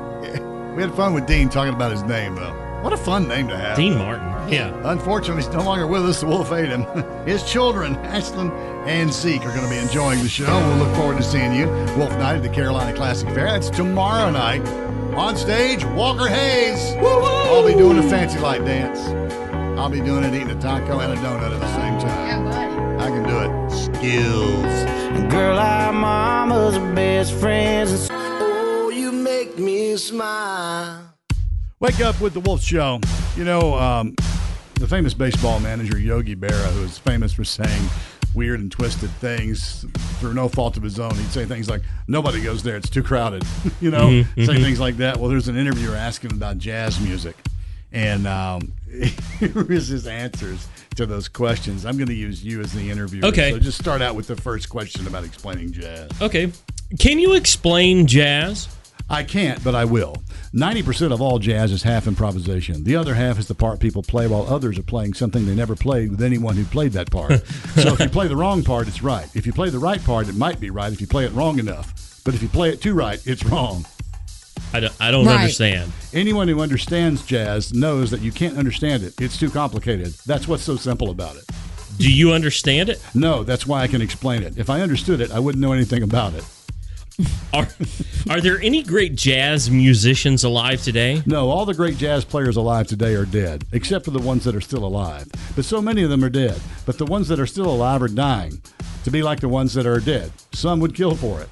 We 0.73 0.81
had 0.81 0.93
fun 0.95 1.13
with 1.13 1.27
Dean 1.27 1.49
talking 1.49 1.73
about 1.73 1.91
his 1.91 2.03
name, 2.03 2.35
though. 2.35 2.53
What 2.85 2.93
a 2.93 2.97
fun 2.97 3.27
name 3.27 3.47
to 3.47 3.57
have. 3.57 3.75
Dean 3.75 3.97
Martin. 3.97 4.27
Yeah. 4.47 4.71
Unfortunately, 4.83 5.41
he's 5.41 5.51
no 5.51 5.63
longer 5.63 5.87
with 5.87 6.05
us. 6.05 6.21
The 6.21 6.27
wolf 6.27 6.51
ate 6.51 6.69
him. 6.69 6.83
His 7.25 7.41
children, 7.41 7.95
Ashlyn 7.95 8.51
and 8.85 9.11
Zeke, 9.11 9.41
are 9.41 9.55
going 9.55 9.63
to 9.63 9.69
be 9.71 9.79
enjoying 9.79 10.21
the 10.21 10.29
show. 10.29 10.45
We'll 10.45 10.85
look 10.85 10.95
forward 10.95 11.17
to 11.17 11.23
seeing 11.23 11.55
you. 11.55 11.65
Wolf 11.97 12.11
Night 12.11 12.35
at 12.35 12.43
the 12.43 12.49
Carolina 12.49 12.95
Classic 12.95 13.27
Fair. 13.29 13.47
That's 13.47 13.71
tomorrow 13.71 14.29
night. 14.29 14.61
On 15.15 15.35
stage, 15.35 15.83
Walker 15.83 16.27
Hayes. 16.27 16.93
I'll 16.99 17.65
be 17.65 17.73
doing 17.73 17.97
a 17.97 18.03
fancy 18.03 18.37
light 18.37 18.63
dance. 18.63 18.99
I'll 19.79 19.89
be 19.89 19.99
doing 19.99 20.23
it, 20.23 20.35
eating 20.35 20.51
a 20.51 20.61
taco 20.61 20.99
and 20.99 21.11
a 21.11 21.15
donut 21.15 21.55
at 21.55 21.59
the 21.59 21.75
same 21.75 21.97
time. 21.97 22.27
Yeah, 22.27 22.43
buddy. 22.43 23.03
I 23.03 23.07
can 23.09 23.23
do 23.23 23.39
it. 23.39 23.71
Skills. 23.71 25.31
Girl, 25.31 25.57
our 25.57 25.91
mama's 25.91 26.77
best 26.93 27.33
friends. 27.33 28.09
Oh, 28.11 28.91
you 28.93 29.11
make 29.11 29.57
me 29.57 29.97
smile. 29.97 31.14
Wake 31.79 31.99
up 31.99 32.19
with 32.21 32.33
the 32.33 32.39
Wolf 32.39 32.61
Show. 32.61 32.99
You 33.35 33.43
know, 33.43 33.75
um, 33.75 34.15
the 34.75 34.87
famous 34.87 35.13
baseball 35.13 35.59
manager 35.59 35.99
Yogi 35.99 36.35
Berra, 36.35 36.71
who 36.73 36.83
is 36.83 36.97
famous 36.97 37.33
for 37.33 37.43
saying 37.43 37.83
weird 38.33 38.59
and 38.59 38.71
twisted 38.71 39.09
things 39.11 39.85
through 40.19 40.33
no 40.33 40.47
fault 40.47 40.77
of 40.77 40.83
his 40.83 40.99
own. 40.99 41.13
He'd 41.15 41.31
say 41.31 41.45
things 41.45 41.69
like, 41.69 41.81
"Nobody 42.07 42.41
goes 42.41 42.63
there; 42.63 42.77
it's 42.77 42.89
too 42.89 43.03
crowded." 43.03 43.43
you 43.81 43.91
know, 43.91 44.07
Mhm, 44.07 44.45
say 44.45 44.53
mhm. 44.55 44.63
things 44.63 44.79
like 44.79 44.97
that. 44.97 45.17
Well, 45.17 45.29
there's 45.29 45.47
an 45.47 45.57
interviewer 45.57 45.95
asking 45.95 46.31
about 46.31 46.57
jazz 46.59 46.99
music, 46.99 47.35
and 47.91 48.25
um, 48.25 48.71
here 49.39 49.71
is 49.71 49.89
his 49.89 50.07
answers 50.07 50.67
to 50.95 51.05
those 51.05 51.27
questions. 51.27 51.85
I'm 51.85 51.97
going 51.97 52.07
to 52.07 52.13
use 52.13 52.43
you 52.43 52.61
as 52.61 52.71
the 52.71 52.89
interviewer. 52.89 53.25
Okay. 53.25 53.51
So 53.51 53.59
just 53.59 53.77
start 53.77 54.01
out 54.01 54.15
with 54.15 54.27
the 54.27 54.37
first 54.37 54.69
question 54.69 55.07
about 55.07 55.25
explaining 55.25 55.73
jazz. 55.73 56.09
Okay. 56.21 56.51
Can 56.99 57.19
you 57.19 57.33
explain 57.33 58.07
jazz? 58.07 58.69
I 59.09 59.23
can't, 59.23 59.63
but 59.63 59.75
I 59.75 59.85
will. 59.85 60.15
90% 60.53 61.11
of 61.13 61.21
all 61.21 61.37
jazz 61.37 61.71
is 61.71 61.83
half 61.83 62.07
improvisation. 62.07 62.83
The 62.83 62.95
other 62.95 63.13
half 63.13 63.37
is 63.37 63.47
the 63.47 63.53
part 63.53 63.79
people 63.79 64.01
play 64.01 64.25
while 64.25 64.47
others 64.51 64.79
are 64.79 64.83
playing 64.83 65.13
something 65.13 65.45
they 65.45 65.53
never 65.53 65.75
played 65.75 66.09
with 66.09 66.23
anyone 66.23 66.55
who 66.55 66.63
played 66.65 66.93
that 66.93 67.11
part. 67.11 67.45
so 67.75 67.93
if 67.93 67.99
you 67.99 68.09
play 68.09 68.27
the 68.27 68.35
wrong 68.35 68.63
part, 68.63 68.87
it's 68.87 69.03
right. 69.03 69.27
If 69.35 69.45
you 69.45 69.53
play 69.53 69.69
the 69.69 69.77
right 69.79 70.03
part, 70.03 70.27
it 70.27 70.35
might 70.35 70.59
be 70.59 70.71
right 70.71 70.91
if 70.91 71.01
you 71.01 71.07
play 71.07 71.25
it 71.25 71.33
wrong 71.33 71.59
enough. 71.59 72.21
But 72.25 72.33
if 72.33 72.41
you 72.41 72.47
play 72.49 72.69
it 72.69 72.81
too 72.81 72.95
right, 72.95 73.21
it's 73.27 73.45
wrong. 73.45 73.85
I 74.73 74.79
don't, 74.79 74.93
I 74.99 75.11
don't 75.11 75.25
Right. 75.27 75.35
understand. 75.41 75.91
Anyone 76.11 76.47
who 76.47 76.59
understands 76.61 77.23
jazz 77.23 77.73
knows 77.73 78.09
that 78.09 78.21
you 78.21 78.31
can't 78.31 78.57
understand 78.57 79.03
it. 79.03 79.13
It's 79.21 79.37
too 79.37 79.51
complicated. 79.51 80.13
That's 80.25 80.47
what's 80.47 80.63
so 80.63 80.77
simple 80.77 81.11
about 81.11 81.35
it. 81.35 81.43
Do 81.99 82.11
you 82.11 82.31
understand 82.33 82.89
it? 82.89 83.01
No, 83.13 83.43
that's 83.43 83.67
why 83.67 83.81
I 83.83 83.87
can 83.87 84.01
explain 84.01 84.41
it. 84.43 84.57
If 84.57 84.69
I 84.69 84.81
understood 84.81 85.21
it, 85.21 85.31
I 85.31 85.39
wouldn't 85.39 85.61
know 85.61 85.71
anything 85.73 86.01
about 86.03 86.33
it. 86.33 86.43
Are 87.53 87.67
are 88.29 88.41
there 88.41 88.59
any 88.61 88.83
great 88.83 89.15
jazz 89.15 89.69
musicians 89.69 90.43
alive 90.43 90.81
today? 90.81 91.21
No, 91.25 91.49
all 91.49 91.65
the 91.65 91.73
great 91.73 91.97
jazz 91.97 92.25
players 92.25 92.57
alive 92.57 92.87
today 92.87 93.15
are 93.15 93.25
dead, 93.25 93.63
except 93.71 94.03
for 94.05 94.11
the 94.11 94.19
ones 94.19 94.43
that 94.43 94.55
are 94.55 94.61
still 94.61 94.83
alive. 94.83 95.27
But 95.55 95.65
so 95.65 95.81
many 95.81 96.03
of 96.03 96.09
them 96.09 96.23
are 96.23 96.29
dead. 96.29 96.59
But 96.85 96.97
the 96.97 97.05
ones 97.05 97.27
that 97.29 97.39
are 97.39 97.47
still 97.47 97.69
alive 97.69 98.01
are 98.01 98.09
dying 98.09 98.61
to 99.05 99.11
be 99.11 99.23
like 99.23 99.39
the 99.39 99.47
ones 99.47 99.73
that 99.75 99.85
are 99.85 99.99
dead. 99.99 100.31
Some 100.51 100.79
would 100.81 100.95
kill 100.95 101.15
for 101.15 101.41
it. 101.41 101.49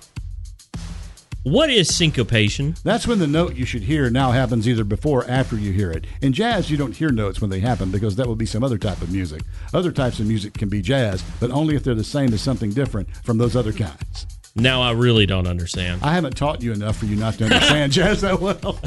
What 1.43 1.69
is 1.69 1.93
syncopation? 1.93 2.75
That's 2.83 3.05
when 3.05 3.19
the 3.19 3.27
note 3.27 3.55
you 3.55 3.65
should 3.65 3.83
hear 3.83 4.09
now 4.09 4.31
happens 4.31 4.67
either 4.67 4.85
before 4.85 5.23
or 5.23 5.29
after 5.29 5.57
you 5.57 5.73
hear 5.73 5.91
it. 5.91 6.05
In 6.21 6.31
jazz, 6.31 6.71
you 6.71 6.77
don't 6.77 6.95
hear 6.95 7.09
notes 7.09 7.41
when 7.41 7.49
they 7.49 7.59
happen 7.59 7.91
because 7.91 8.15
that 8.15 8.27
would 8.27 8.37
be 8.37 8.45
some 8.45 8.63
other 8.63 8.77
type 8.77 9.01
of 9.01 9.11
music. 9.11 9.41
Other 9.73 9.91
types 9.91 10.19
of 10.19 10.25
music 10.25 10.53
can 10.53 10.69
be 10.69 10.81
jazz, 10.81 11.21
but 11.41 11.51
only 11.51 11.75
if 11.75 11.83
they're 11.83 11.95
the 11.95 12.03
same 12.03 12.33
as 12.33 12.41
something 12.41 12.71
different 12.71 13.13
from 13.25 13.37
those 13.37 13.57
other 13.57 13.73
kinds. 13.73 14.25
Now 14.55 14.83
I 14.83 14.91
really 14.91 15.25
don't 15.25 15.47
understand. 15.47 16.03
I 16.03 16.13
haven't 16.13 16.37
taught 16.37 16.61
you 16.61 16.73
enough 16.73 16.97
for 16.97 17.05
you 17.05 17.15
not 17.15 17.33
to 17.39 17.45
understand 17.45 17.91
jazz 17.91 18.21
that 18.21 18.39
well. 18.39 18.79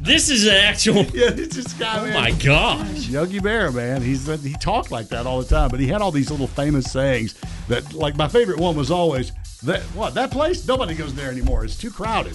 This 0.00 0.28
is 0.28 0.46
an 0.46 0.54
actual. 0.54 0.96
yeah, 1.14 1.30
it's 1.30 1.56
this 1.56 1.72
guy. 1.72 1.98
Oh 2.00 2.04
man. 2.04 2.14
my 2.14 2.30
gosh. 2.32 3.08
Yogi 3.08 3.38
Bear, 3.40 3.72
man, 3.72 4.02
he's 4.02 4.26
he 4.42 4.52
talked 4.54 4.90
like 4.90 5.08
that 5.08 5.26
all 5.26 5.40
the 5.40 5.48
time, 5.48 5.70
but 5.70 5.80
he 5.80 5.86
had 5.86 6.02
all 6.02 6.10
these 6.12 6.30
little 6.30 6.46
famous 6.46 6.92
sayings 6.92 7.34
that, 7.68 7.94
like 7.94 8.16
my 8.16 8.28
favorite 8.28 8.58
one 8.58 8.76
was 8.76 8.90
always 8.90 9.32
that 9.62 9.80
what 9.94 10.12
that 10.14 10.30
place 10.30 10.66
nobody 10.68 10.94
goes 10.94 11.14
there 11.14 11.30
anymore. 11.30 11.64
It's 11.64 11.76
too 11.76 11.90
crowded. 11.90 12.34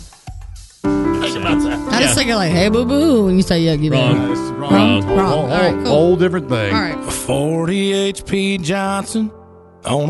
Think 0.81 1.37
about 1.37 1.61
that. 1.63 1.87
I 1.93 2.01
just 2.01 2.15
think 2.15 2.29
of 2.31 2.35
like, 2.37 2.51
hey, 2.51 2.67
boo 2.69 2.83
boo, 2.85 3.25
when 3.25 3.35
you 3.37 3.43
say 3.43 3.61
Yogi 3.61 3.89
Wrong. 3.91 4.15
Berra. 4.15 4.27
That's 4.27 4.39
wrong. 4.51 4.71
Wrong. 4.73 5.01
Whole- 5.03 5.17
Wrong. 5.17 5.27
whole- 5.29 5.39
All 5.43 5.47
right, 5.49 5.73
cool. 5.75 5.85
Whole 5.85 6.15
different 6.17 6.49
thing. 6.49 6.73
All 6.73 6.81
right. 6.81 7.13
40 7.13 8.11
HP 8.13 8.61
Johnson 8.63 9.31
on 9.85 10.09